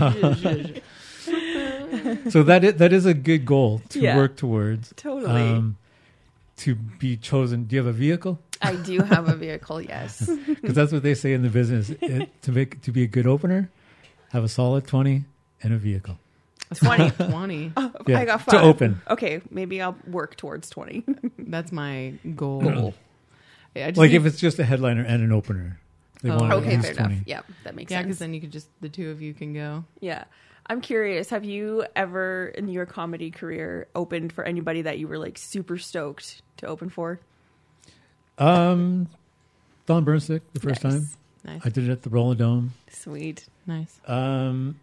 so 2.30 2.42
that 2.42 2.64
is, 2.64 2.74
that 2.74 2.92
is 2.92 3.06
a 3.06 3.14
good 3.14 3.44
goal 3.46 3.80
to 3.90 4.00
Yeah. 4.00 4.16
work 4.16 4.36
towards. 4.36 4.92
Totally. 4.96 5.40
Um, 5.50 5.76
to 6.58 6.74
be 6.76 7.16
chosen. 7.16 7.64
Do 7.64 7.74
you 7.76 7.82
have 7.84 7.92
a 7.92 7.96
vehicle? 7.96 8.38
I 8.62 8.76
do 8.76 9.00
have 9.00 9.28
a 9.28 9.34
vehicle, 9.34 9.80
yes. 9.82 10.30
Because 10.46 10.74
that's 10.74 10.92
what 10.92 11.02
they 11.02 11.14
say 11.14 11.32
in 11.32 11.42
the 11.42 11.48
business. 11.48 11.90
It, 12.00 12.30
to 12.42 12.52
make 12.52 12.80
to 12.82 12.92
be 12.92 13.02
a 13.02 13.06
good 13.08 13.26
opener, 13.26 13.70
have 14.30 14.44
a 14.44 14.48
solid 14.48 14.86
twenty 14.86 15.24
and 15.62 15.72
a 15.74 15.76
vehicle. 15.76 16.18
20. 16.74 17.10
20. 17.10 17.72
Yeah, 18.06 18.18
I 18.20 18.24
got 18.24 18.40
five 18.42 18.60
to 18.60 18.60
open. 18.62 19.00
Okay, 19.08 19.40
maybe 19.50 19.80
I'll 19.82 19.96
work 20.08 20.36
towards 20.36 20.70
20. 20.70 21.04
That's 21.38 21.70
my 21.72 22.14
goal. 22.34 22.94
Yeah, 23.74 23.86
I 23.86 23.90
just 23.90 23.98
Like 23.98 24.10
need- 24.10 24.16
if 24.18 24.26
it's 24.26 24.38
just 24.40 24.58
a 24.58 24.64
headliner 24.64 25.02
and 25.02 25.22
an 25.22 25.32
opener, 25.32 25.78
they 26.22 26.30
Oh, 26.30 26.38
want 26.38 26.52
at 26.52 26.58
okay, 26.58 26.70
least 26.76 26.82
fair 26.82 26.92
enough. 26.92 27.06
20. 27.08 27.22
Yeah, 27.26 27.40
that 27.64 27.74
makes 27.74 27.90
sense. 27.90 27.90
yeah, 27.90 27.98
sense. 27.98 28.06
because 28.06 28.18
then 28.20 28.34
you 28.34 28.40
could 28.40 28.52
just, 28.52 28.68
the 28.80 28.88
two 28.88 29.10
of 29.10 29.20
you 29.20 29.34
can 29.34 29.52
go. 29.52 29.84
Yeah. 30.00 30.24
I'm 30.66 30.80
curious, 30.80 31.28
have 31.30 31.44
you 31.44 31.84
ever 31.94 32.46
in 32.56 32.68
your 32.68 32.86
comedy 32.86 33.30
career 33.30 33.86
opened 33.94 34.32
for 34.32 34.44
anybody 34.44 34.82
that 34.82 34.98
you 34.98 35.06
were 35.08 35.18
like 35.18 35.36
super 35.36 35.76
stoked 35.76 36.40
to 36.58 36.66
open 36.66 36.88
for? 36.88 37.20
Um, 38.38 39.08
Don 39.86 40.04
Burnstick 40.04 40.40
the 40.54 40.60
first 40.60 40.82
Nice. 40.82 40.92
time 40.94 41.08
Nice. 41.44 41.60
I 41.64 41.68
did 41.68 41.88
it 41.88 41.92
at 41.92 42.02
the 42.02 42.08
Roller 42.10 42.34
Dome. 42.34 42.72
Sweet. 42.90 43.46
nice. 43.66 44.00
Um, 44.06 44.80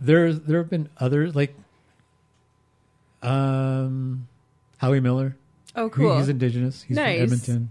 there 0.00 0.32
there 0.32 0.58
have 0.58 0.70
been 0.70 0.88
others 0.96 1.34
like 1.36 1.54
um, 3.22 4.26
Howie 4.78 5.00
Miller. 5.00 5.36
Oh, 5.76 5.84
He- 5.84 5.90
cool. 5.90 6.16
He's 6.18 6.28
indigenous. 6.28 6.82
He's 6.82 6.96
Nice. 6.96 7.16
from 7.16 7.22
Edmonton. 7.24 7.70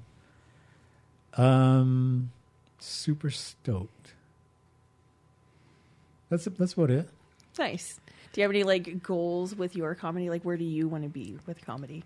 Um, 1.37 2.31
super 2.79 3.29
stoked. 3.29 4.13
That's 6.29 6.45
that's 6.45 6.73
about 6.73 6.89
it. 6.89 7.09
nice. 7.57 7.99
Do 8.33 8.41
you 8.41 8.43
have 8.43 8.51
any 8.51 8.63
like 8.63 9.01
goals 9.01 9.55
with 9.55 9.75
your 9.75 9.95
comedy? 9.95 10.29
Like, 10.29 10.43
where 10.43 10.57
do 10.57 10.63
you 10.65 10.87
want 10.87 11.03
to 11.03 11.09
be 11.09 11.37
with 11.47 11.63
comedy? 11.65 12.03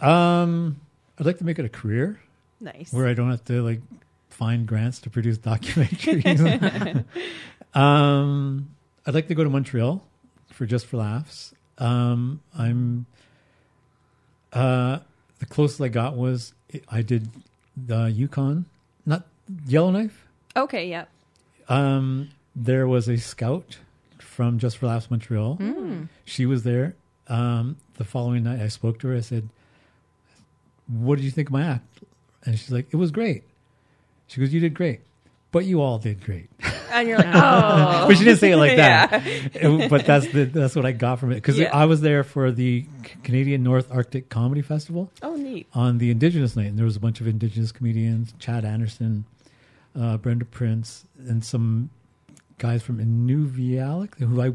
Um, 0.00 0.80
I'd 1.18 1.26
like 1.26 1.38
to 1.38 1.44
make 1.44 1.58
it 1.58 1.64
a 1.64 1.68
career 1.68 2.20
Nice. 2.60 2.92
where 2.92 3.06
I 3.06 3.14
don't 3.14 3.30
have 3.30 3.44
to 3.46 3.62
like 3.62 3.80
find 4.30 4.66
grants 4.66 5.00
to 5.00 5.10
produce 5.10 5.38
documentaries. 5.38 7.04
um, 7.78 8.70
I'd 9.06 9.14
like 9.14 9.28
to 9.28 9.34
go 9.34 9.44
to 9.44 9.50
Montreal 9.50 10.02
for 10.52 10.64
just 10.66 10.86
for 10.86 10.96
laughs. 10.98 11.52
Um, 11.78 12.40
I'm 12.56 13.06
uh, 14.52 15.00
the 15.40 15.46
closest 15.46 15.80
I 15.80 15.88
got 15.88 16.16
was 16.16 16.54
I 16.88 17.02
did 17.02 17.28
the 17.76 18.10
Yukon, 18.10 18.66
not 19.06 19.26
Yellowknife. 19.66 20.26
okay, 20.56 20.88
yeah. 20.88 21.04
Um, 21.68 22.30
there 22.56 22.86
was 22.86 23.08
a 23.08 23.16
scout 23.16 23.78
from 24.18 24.58
Just 24.58 24.78
for 24.78 24.86
Laughs 24.86 25.10
Montreal. 25.10 25.58
She 26.24 26.44
was 26.46 26.64
there. 26.64 26.94
Um, 27.28 27.76
the 27.94 28.04
following 28.04 28.42
night, 28.44 28.60
I 28.60 28.68
spoke 28.68 28.98
to 29.00 29.08
her. 29.08 29.16
I 29.16 29.20
said, 29.20 29.48
"What 30.88 31.16
did 31.16 31.24
you 31.24 31.30
think 31.30 31.48
of 31.48 31.52
my 31.52 31.62
act?" 31.64 32.00
And 32.44 32.58
she's 32.58 32.70
like, 32.72 32.88
"It 32.90 32.96
was 32.96 33.10
great." 33.10 33.44
She 34.26 34.40
goes, 34.40 34.52
"You 34.52 34.60
did 34.60 34.74
great, 34.74 35.00
but 35.50 35.64
you 35.64 35.80
all 35.80 35.98
did 35.98 36.22
great." 36.24 36.50
And 36.92 37.08
you're 37.08 37.18
like, 37.18 37.26
oh. 37.34 38.04
but 38.08 38.16
she 38.16 38.24
didn't 38.24 38.38
say 38.40 38.52
it 38.52 38.56
like 38.56 38.76
that. 38.76 39.22
It- 39.26 39.90
but 39.90 40.04
that's 40.06 40.26
the 40.32 40.44
that's 40.44 40.76
what 40.76 40.84
I 40.86 40.92
got 40.92 41.18
from 41.18 41.32
it 41.32 41.36
because 41.36 41.58
Yeah. 41.58 41.70
I 41.76 41.86
was 41.86 42.00
there 42.00 42.22
for 42.24 42.50
the 42.52 42.86
Canadian 43.24 43.62
North 43.62 43.90
Arctic 43.90 44.28
Comedy 44.28 44.62
Festival 44.62 45.10
Oh, 45.22 45.34
neat. 45.36 45.66
on 45.74 45.98
the 45.98 46.10
Indigenous 46.10 46.54
night, 46.56 46.66
and 46.66 46.78
there 46.78 46.84
was 46.84 46.96
a 46.96 47.00
bunch 47.00 47.20
of 47.20 47.26
Indigenous 47.26 47.72
comedians: 47.72 48.34
Chad 48.38 48.64
Anderson, 48.64 49.24
uh, 49.98 50.16
Brenda 50.18 50.44
Prince, 50.44 51.04
and 51.18 51.44
some 51.44 51.90
guys 52.58 52.82
from 52.82 52.98
Inuvialuit, 52.98 54.14
who 54.18 54.40
I 54.40 54.52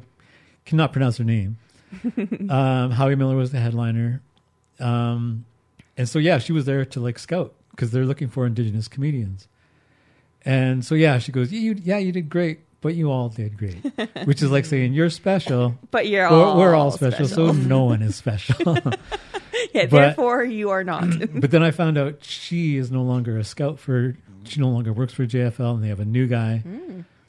cannot 0.65 0.91
pronounce 0.93 1.17
their 1.17 1.25
name. 1.25 1.57
um, 2.49 2.91
Howie 2.91 3.15
Miller 3.15 3.35
was 3.35 3.51
the 3.51 3.59
headliner, 3.59 4.21
um, 4.79 5.45
and 5.97 6.07
so 6.07 6.19
yeah, 6.19 6.37
she 6.37 6.51
was 6.53 6.65
there 6.65 6.85
to 6.85 6.99
like 6.99 7.17
scout 7.19 7.53
because 7.71 7.91
they're 7.91 8.05
looking 8.05 8.27
for 8.27 8.45
Indigenous 8.45 8.87
comedians. 8.87 9.47
And 10.47 10.85
so 10.85 10.95
yeah, 10.95 11.19
she 11.19 11.31
goes, 11.31 11.51
you, 11.51 11.75
"Yeah, 11.83 11.97
you 11.97 12.11
did 12.13 12.29
great, 12.29 12.61
but 12.81 12.95
you 12.95 13.11
all 13.11 13.27
did 13.29 13.57
great," 13.57 13.77
which 14.23 14.41
is 14.41 14.49
like 14.49 14.63
saying 14.65 14.93
you're 14.93 15.09
special. 15.09 15.75
But 15.91 16.07
you're 16.07 16.29
We're, 16.29 16.43
all 16.45 16.57
we're 16.57 16.73
all 16.75 16.91
special, 16.91 17.27
so 17.27 17.51
no 17.51 17.83
one 17.83 18.01
is 18.01 18.15
special. 18.15 18.55
yeah, 19.73 19.85
but- 19.85 19.91
therefore 19.91 20.43
you 20.45 20.69
are 20.69 20.83
not. 20.85 21.03
but 21.41 21.51
then 21.51 21.63
I 21.63 21.71
found 21.71 21.97
out 21.97 22.23
she 22.23 22.77
is 22.77 22.91
no 22.91 23.01
longer 23.03 23.37
a 23.37 23.43
scout 23.43 23.77
for. 23.79 24.15
She 24.45 24.61
no 24.61 24.69
longer 24.69 24.93
works 24.93 25.13
for 25.13 25.25
JFL, 25.25 25.75
and 25.75 25.83
they 25.83 25.89
have 25.89 25.99
a 25.99 26.05
new 26.05 26.27
guy. 26.27 26.63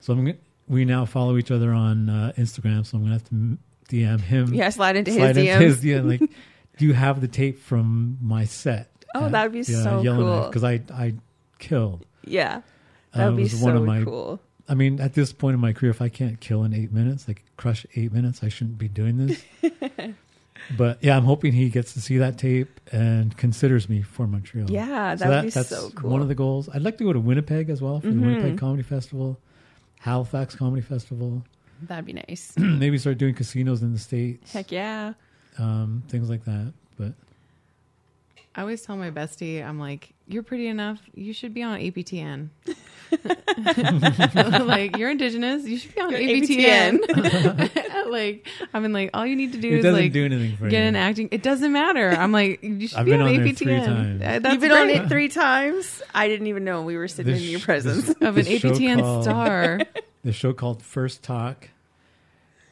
So 0.01 0.13
I'm. 0.13 0.39
We 0.69 0.85
now 0.85 1.05
follow 1.07 1.37
each 1.39 1.51
other 1.51 1.73
on 1.73 2.09
uh, 2.09 2.33
Instagram, 2.37 2.87
so 2.87 2.99
I'm 2.99 3.03
gonna 3.03 3.15
have 3.15 3.29
to 3.31 3.59
DM 3.91 4.21
him. 4.21 4.55
yeah, 4.55 4.69
slide 4.71 4.95
into 4.97 5.11
slide 5.13 5.35
his 5.35 5.49
into 5.49 5.53
DMs. 5.53 5.61
his 5.61 5.83
DM. 5.83 6.21
Like, 6.21 6.31
do 6.77 6.87
you 6.87 6.93
have 6.93 7.21
the 7.21 7.27
tape 7.27 7.59
from 7.59 8.19
my 8.23 8.45
set? 8.45 8.93
Oh, 9.15 9.29
that'd 9.29 9.51
be 9.51 9.61
uh, 9.61 9.65
so 9.65 10.03
cool. 10.05 10.47
Because 10.47 10.63
I 10.63 10.83
I 10.93 11.15
killed. 11.59 12.07
yeah. 12.25 12.61
That 13.19 13.27
Uh, 13.29 13.31
would 13.33 13.35
it 13.35 13.37
be 13.37 13.43
was 13.45 13.63
one 13.63 13.75
so 13.75 13.81
of 13.81 13.87
my- 13.87 14.05
cool. 14.05 14.41
I 14.71 14.75
mean, 14.75 15.01
at 15.01 15.15
this 15.15 15.33
point 15.33 15.55
in 15.55 15.61
my 15.61 15.73
career, 15.73 15.91
if 15.91 16.03
I 16.03 16.09
can't 16.11 16.39
kill 16.41 16.63
in 16.65 16.75
eight 16.75 16.93
minutes, 16.93 17.27
like 17.27 17.43
crush 17.57 17.87
eight 17.97 18.13
minutes, 18.13 18.43
I 18.43 18.49
shouldn't 18.51 18.77
be 18.79 18.87
doing 18.89 19.17
this. 19.27 19.43
but 20.77 20.99
yeah, 21.03 21.17
I'm 21.17 21.25
hoping 21.25 21.53
he 21.55 21.71
gets 21.71 21.95
to 21.95 22.01
see 22.03 22.19
that 22.19 22.37
tape 22.37 22.79
and 22.93 23.35
considers 23.37 23.89
me 23.89 24.03
for 24.03 24.27
Montreal. 24.27 24.71
Yeah, 24.71 25.15
that 25.15 25.19
So 25.21 25.29
would 25.29 25.43
be 25.45 25.51
that's 25.51 25.69
so 25.71 25.91
cool. 25.95 26.11
one 26.11 26.21
of 26.21 26.29
the 26.29 26.35
goals. 26.35 26.69
I'd 26.69 26.83
like 26.83 26.99
to 26.99 27.05
go 27.05 27.13
to 27.15 27.21
Winnipeg 27.21 27.71
as 27.71 27.81
well 27.81 28.01
for 28.01 28.09
the 28.09 28.13
Mhm. 28.13 28.21
Winnipeg 28.21 28.59
Comedy 28.59 28.83
Festival, 28.83 29.39
Halifax 30.01 30.55
Comedy 30.55 30.83
Festival. 30.83 31.45
That'd 31.83 32.05
be 32.05 32.13
nice. 32.13 32.53
Maybe 32.59 32.99
start 32.99 33.17
doing 33.19 33.35
casinos 33.35 33.83
in 33.83 33.93
the 33.95 33.99
states, 33.99 34.53
Heck 34.53 34.71
yeah. 34.71 35.15
um, 35.59 36.03
things 36.09 36.29
like 36.29 36.45
that. 36.45 36.73
But 36.99 37.15
I 38.55 38.61
always 38.61 38.83
tell 38.83 38.97
my 38.97 39.11
bestie, 39.11 39.65
I'm 39.65 39.79
like, 39.79 40.13
you're 40.27 40.43
pretty 40.43 40.67
enough. 40.67 41.01
You 41.15 41.33
should 41.33 41.55
be 41.55 41.63
on 41.63 41.79
APTN. 41.81 42.49
like, 44.67 44.97
you're 44.97 45.11
indigenous. 45.11 45.65
You 45.65 45.79
should 45.79 45.95
be 45.95 46.01
on 46.01 46.11
You're 46.11 46.21
like, 48.11 48.47
I 48.75 48.81
mean, 48.81 48.93
like, 48.93 49.11
all 49.15 49.27
you 49.27 49.37
need 49.37 49.53
to 49.53 49.59
do 49.59 49.69
it 49.69 49.85
is 49.85 49.85
like 49.85 50.13
do 50.13 50.25
anything 50.25 50.57
for 50.57 50.69
get 50.69 50.83
you. 50.83 50.89
an 50.89 50.97
acting. 50.97 51.29
It 51.33 51.43
doesn't 51.43 51.73
matter. 51.73 52.09
I'm 52.11 52.33
like, 52.33 52.63
you 52.63 52.89
should 52.89 52.99
I've 52.99 53.05
be 53.05 53.13
been 53.13 53.21
on, 53.23 53.29
on 53.29 53.37
there 53.37 53.47
APTN. 53.47 53.57
three 53.59 53.77
times. 53.81 54.23
Uh, 54.23 54.39
That's 54.41 54.53
You've 54.53 54.61
been 54.63 54.73
on 54.73 54.91
it 54.91 55.09
three 55.09 55.29
times. 55.29 56.03
I 56.15 56.29
didn't 56.29 56.47
even 56.49 56.65
know 56.65 56.83
we 56.83 56.97
were 56.97 57.09
sitting 57.09 57.33
This 57.33 57.43
in 57.43 57.51
your 57.51 57.61
sh- 57.61 57.65
presence. 57.65 58.07
this- 58.07 58.17
of 58.21 58.37
an 58.39 58.45
this 58.45 58.61
show 58.61 58.71
APTN 58.71 59.01
called- 59.01 59.25
star. 59.25 59.81
the 60.25 60.33
show 60.33 60.53
called 60.53 60.83
First 60.83 61.23
Talk, 61.23 61.69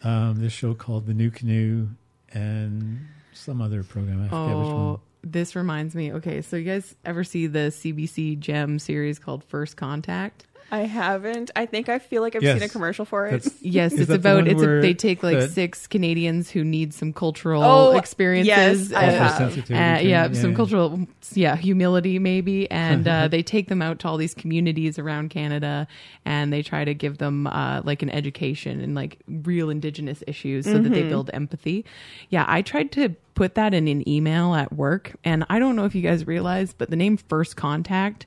um, 0.03 0.37
this 0.41 0.53
show 0.53 0.75
called 0.75 1.07
The 1.07 1.15
New 1.15 1.31
Canoe, 1.31 1.89
and 2.33 3.07
some 3.33 3.61
other 3.61 3.83
program. 3.83 4.23
I 4.25 4.29
forget 4.29 4.57
which 4.57 4.67
one. 4.67 4.99
This 5.29 5.57
reminds 5.57 5.97
me. 5.97 6.13
Okay, 6.13 6.41
so 6.41 6.55
you 6.55 6.65
guys 6.65 6.95
ever 7.05 7.25
see 7.25 7.49
the 7.49 7.71
CBC 7.71 8.39
Gem 8.39 8.79
series 8.79 9.19
called 9.19 9.43
First 9.43 9.77
Contact? 9.77 10.47
I 10.71 10.81
haven't. 10.81 11.51
I 11.55 11.65
think 11.67 11.89
I 11.89 11.99
feel 12.01 12.23
like 12.23 12.35
I've 12.35 12.43
Yes. 12.43 12.55
seen 12.59 12.63
a 12.65 12.69
commercial 12.69 13.05
for 13.05 13.27
it. 13.27 13.31
That's 13.31 13.55
Yes, 13.63 13.93
Is 13.93 14.01
it's 14.01 14.09
that 14.09 14.23
the 14.23 14.29
about 14.31 14.49
it's 14.49 14.61
a, 14.63 14.67
where 14.67 14.81
they 14.83 14.95
take 14.95 15.23
like 15.23 15.39
the- 15.39 15.49
six 15.49 15.87
Canadians 15.87 16.51
who 16.51 16.65
need 16.65 16.93
some 16.93 17.13
cultural 17.13 17.63
Oh, 17.63 17.97
experiences. 17.97 18.91
yes, 18.91 18.93
I 18.99 19.07
uh, 19.07 19.11
have. 19.13 19.37
sensitivity 19.37 19.75
uh, 19.75 19.95
training, 19.95 20.09
yeah, 20.11 20.33
some 20.33 20.55
cultural, 20.55 21.07
yeah, 21.35 21.55
humility 21.57 22.19
maybe, 22.19 22.69
and 22.71 23.07
uh, 23.07 23.29
they 23.29 23.43
take 23.45 23.69
them 23.69 23.81
out 23.81 24.01
to 24.01 24.09
all 24.09 24.17
these 24.17 24.35
communities 24.35 24.99
around 24.99 25.31
Canada, 25.31 25.87
and 26.25 26.53
they 26.53 26.63
try 26.63 26.85
to 26.85 26.95
give 26.95 27.19
them 27.19 27.47
uh, 27.47 27.83
like 27.85 28.03
an 28.03 28.11
education 28.11 28.81
and 28.81 28.95
like 28.97 29.19
real 29.29 29.71
Indigenous 29.71 30.25
issues, 30.27 30.65
so 30.65 30.73
that 30.73 30.81
Mm-hmm. 30.83 30.93
they 30.95 31.03
build 31.05 31.31
empathy. 31.33 31.85
Yeah, 32.29 32.45
I 32.49 32.63
tried 32.63 32.91
to 32.93 33.11
put 33.35 33.55
that 33.55 33.73
in 33.73 33.87
an 33.87 34.09
email 34.09 34.55
at 34.55 34.73
work, 34.73 35.15
and 35.23 35.45
I 35.49 35.59
don't 35.61 35.77
know 35.77 35.85
if 35.85 35.95
you 35.95 36.03
guys 36.03 36.27
realize, 36.27 36.73
but 36.73 36.91
the 36.91 36.97
name 36.97 37.17
First 37.17 37.55
Contact 37.57 38.27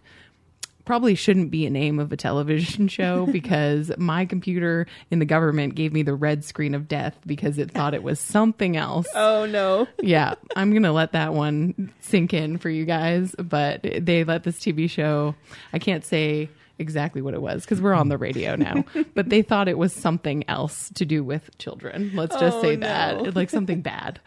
probably 0.89 1.13
shouldn't 1.13 1.51
be 1.51 1.67
a 1.67 1.69
name 1.69 1.99
of 1.99 2.11
a 2.11 2.17
television 2.17 2.87
show 2.97 3.27
because 3.27 3.91
my 3.99 4.25
computer 4.25 4.87
in 5.11 5.19
the 5.19 5.25
government 5.25 5.75
gave 5.75 5.93
me 5.93 6.01
the 6.01 6.15
red 6.15 6.43
screen 6.43 6.73
of 6.73 6.87
death 6.87 7.15
because 7.27 7.59
it 7.59 7.69
thought 7.69 7.93
it 7.93 8.01
was 8.01 8.19
something 8.19 8.75
else 8.75 9.05
oh 9.13 9.45
no. 9.45 9.87
yeah, 10.01 10.33
I'm 10.55 10.73
gonna 10.73 10.91
let 10.91 11.11
that 11.11 11.35
one 11.35 11.93
sink 11.99 12.33
in 12.33 12.57
for 12.57 12.71
you 12.71 12.85
guys. 12.85 13.35
But 13.37 13.83
they 13.83 14.23
let 14.23 14.43
this 14.45 14.57
TV 14.59 14.89
show. 14.89 15.35
I 15.73 15.77
can't 15.77 16.03
say 16.03 16.49
exactly 16.79 17.21
what 17.21 17.35
it 17.35 17.41
was 17.43 17.63
because 17.65 17.79
we're 17.81 17.93
on 17.93 18.09
the 18.09 18.17
radio 18.17 18.55
now. 18.55 18.83
but 19.13 19.29
they 19.29 19.43
thought 19.43 19.67
it 19.67 19.77
was 19.77 19.93
something 19.93 20.43
else 20.49 20.89
to 20.95 21.05
do 21.05 21.23
with 21.23 21.55
children. 21.59 22.13
Let's 22.15 22.35
just 22.35 22.57
Oh, 22.57 22.61
say 22.63 22.77
no. 22.77 22.87
that, 22.87 23.35
like 23.35 23.51
something 23.51 23.81
bad. 23.81 24.19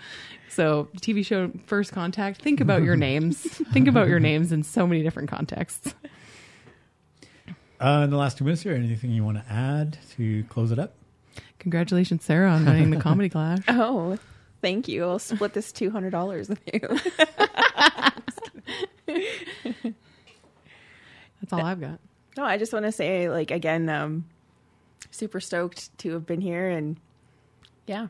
So 0.48 0.88
TV 0.98 1.26
show 1.26 1.50
First 1.66 1.90
Contact. 1.92 2.40
Think 2.40 2.60
about 2.60 2.84
your 2.84 2.94
names. 3.08 3.40
think 3.40 3.88
about 3.88 4.06
your 4.06 4.20
names 4.20 4.52
in 4.52 4.62
so 4.62 4.86
many 4.86 5.02
different 5.02 5.28
contexts. 5.28 5.94
Uh, 7.82 8.02
in 8.04 8.10
the 8.10 8.16
last 8.16 8.38
two 8.38 8.44
minutes 8.44 8.62
here, 8.62 8.74
anything 8.74 9.10
you 9.10 9.24
want 9.24 9.38
to 9.38 9.52
add 9.52 9.98
to 10.16 10.44
close 10.44 10.70
it 10.70 10.78
up? 10.78 10.94
Congratulations, 11.58 12.24
Sarah, 12.24 12.50
on 12.50 12.64
winning 12.64 12.90
the 12.90 12.96
Comedy 12.96 13.28
Clash. 13.28 13.58
Oh, 13.68 14.18
thank 14.60 14.86
you. 14.86 15.04
I'll 15.04 15.18
split 15.18 15.52
this 15.52 15.72
two 15.72 15.90
hundred 15.90 16.10
dollars 16.10 16.48
with 16.48 16.60
you. 16.72 16.80
That's 21.40 21.52
all 21.52 21.64
I've 21.64 21.80
got. 21.80 21.98
No, 22.36 22.44
I 22.44 22.56
just 22.56 22.72
want 22.72 22.86
to 22.86 22.92
say, 22.92 23.28
like 23.28 23.50
again, 23.50 23.88
um, 23.88 24.26
super 25.10 25.40
stoked 25.40 25.96
to 25.98 26.12
have 26.12 26.24
been 26.24 26.40
here, 26.40 26.70
and 26.70 26.96
yeah, 27.86 28.08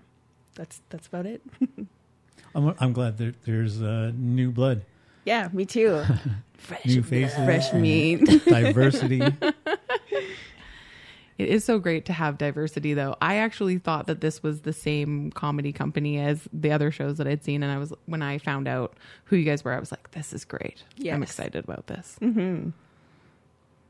that's 0.54 0.82
that's 0.90 1.06
about 1.06 1.26
it. 1.26 1.40
I'm, 2.54 2.74
I'm 2.78 2.92
glad 2.92 3.16
that 3.18 3.42
there's 3.44 3.80
uh, 3.80 4.12
new 4.14 4.50
blood, 4.50 4.84
Yeah, 5.24 5.48
me 5.52 5.64
too. 5.66 6.02
Fresh, 6.58 6.84
new 6.86 7.02
faces, 7.02 7.34
fresh 7.44 7.72
meat. 7.72 8.24
diversity. 8.46 9.20
It 11.38 11.48
is 11.48 11.64
so 11.64 11.78
great 11.80 12.04
to 12.04 12.12
have 12.12 12.38
diversity, 12.38 12.94
though. 12.94 13.16
I 13.20 13.36
actually 13.36 13.78
thought 13.78 14.06
that 14.06 14.20
this 14.20 14.42
was 14.44 14.60
the 14.60 14.72
same 14.72 15.32
comedy 15.32 15.72
company 15.72 16.20
as 16.20 16.46
the 16.52 16.70
other 16.70 16.92
shows 16.92 17.16
that 17.18 17.26
I'd 17.26 17.42
seen, 17.42 17.62
and 17.64 17.72
I 17.72 17.78
was 17.78 17.92
when 18.06 18.22
I 18.22 18.38
found 18.38 18.68
out 18.68 18.94
who 19.24 19.34
you 19.36 19.44
guys 19.44 19.64
were, 19.64 19.72
I 19.72 19.80
was 19.80 19.90
like, 19.90 20.10
"This 20.12 20.32
is 20.32 20.44
great. 20.44 20.84
I'm 21.04 21.22
excited 21.22 21.64
about 21.64 21.86
this." 21.88 22.16
hmm 22.20 22.68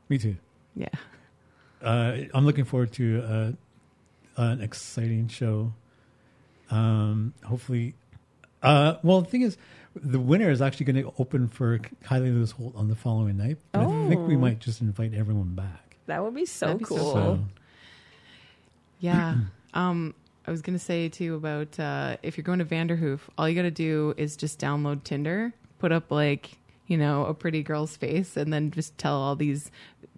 Me 0.09 0.17
too. 0.17 0.37
Yeah, 0.75 0.87
Uh, 1.81 2.19
I'm 2.33 2.45
looking 2.45 2.65
forward 2.65 2.91
to 2.93 3.21
uh, 3.21 3.51
an 4.41 4.61
exciting 4.61 5.27
show. 5.27 5.73
Um, 6.71 7.33
hopefully, 7.43 7.93
uh, 8.63 8.97
well, 9.03 9.21
the 9.21 9.29
thing 9.29 9.41
is, 9.43 9.57
the 9.95 10.19
winner 10.19 10.49
is 10.49 10.61
actually 10.61 10.87
going 10.87 11.03
to 11.03 11.13
open 11.19 11.47
for 11.47 11.77
Kylie 12.03 12.33
Lewis 12.33 12.51
Holt 12.51 12.75
on 12.75 12.87
the 12.87 12.95
following 12.95 13.37
night. 13.37 13.57
But 13.71 13.81
I 13.87 14.07
think 14.07 14.27
we 14.27 14.35
Oh. 14.35 14.39
might 14.39 14.59
just 14.59 14.81
invite 14.81 15.13
everyone 15.13 15.53
back. 15.53 15.97
That 16.07 16.23
would 16.23 16.33
be 16.33 16.45
so 16.45 16.65
That'd 16.67 16.79
be 16.79 16.85
so 16.85 16.95
cool. 16.95 17.13
So, 17.13 17.39
yeah. 18.99 19.35
um, 19.73 20.13
I 20.45 20.51
was 20.51 20.61
gonna 20.61 20.79
say 20.79 21.07
too 21.09 21.35
about 21.35 21.79
uh, 21.79 22.17
if 22.21 22.37
you're 22.37 22.43
going 22.43 22.59
to 22.59 22.65
Vanderhoof, 22.65 23.19
all 23.37 23.47
you 23.47 23.55
got 23.55 23.61
to 23.61 23.71
do 23.71 24.13
is 24.17 24.35
just 24.35 24.59
download 24.59 25.03
Tinder, 25.03 25.53
put 25.79 25.91
up 25.93 26.11
like 26.11 26.57
you 26.87 26.97
know 26.97 27.25
a 27.25 27.33
pretty 27.33 27.63
girl's 27.63 27.95
face, 27.95 28.35
and 28.35 28.51
then 28.51 28.69
just 28.71 28.97
tell 28.97 29.15
all 29.15 29.35
these 29.37 29.71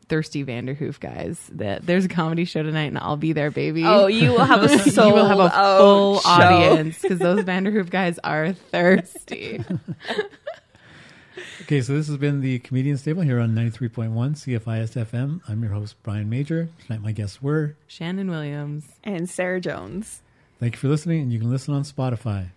thirsty 0.07 0.43
Vanderhoof 0.45 0.99
guys 0.99 1.49
that 1.53 1.85
there's 1.85 2.05
a 2.05 2.09
comedy 2.09 2.45
show 2.45 2.63
tonight, 2.63 2.85
and 2.85 2.97
I'll 2.97 3.17
be 3.17 3.33
there, 3.33 3.51
baby. 3.51 3.83
Oh, 3.85 4.07
you 4.07 4.31
will 4.31 4.45
have 4.45 4.63
a 4.63 4.69
sold 4.79 5.07
you 5.09 5.13
will 5.13 5.25
have 5.25 5.39
a 5.39 5.49
full 5.49 6.19
show. 6.19 6.29
audience 6.29 7.01
because 7.01 7.19
those 7.19 7.43
Vanderhoof 7.43 7.89
guys 7.89 8.19
are 8.23 8.53
thirsty. 8.53 9.63
okay, 11.61 11.81
so 11.81 11.93
this 11.93 12.07
has 12.07 12.17
been 12.17 12.41
the 12.41 12.59
Comedian's 12.59 13.03
Table 13.03 13.21
here 13.21 13.39
on 13.39 13.51
93.1 13.55 14.11
CFIS 14.11 15.05
FM. 15.05 15.41
I'm 15.47 15.61
your 15.63 15.71
host, 15.73 15.95
Brian 16.03 16.29
Majore. 16.29 16.69
Tonight, 16.85 17.01
my 17.01 17.11
guests 17.11 17.41
were. 17.41 17.75
Shannon 17.87 18.29
Williams. 18.29 18.85
And 19.03 19.29
Sarah 19.29 19.61
Jones. 19.61 20.21
Thank 20.59 20.75
you 20.75 20.79
for 20.79 20.87
listening, 20.87 21.21
and 21.21 21.33
you 21.33 21.39
can 21.39 21.49
listen 21.51 21.73
on 21.73 21.83
Spotify. 21.83 22.47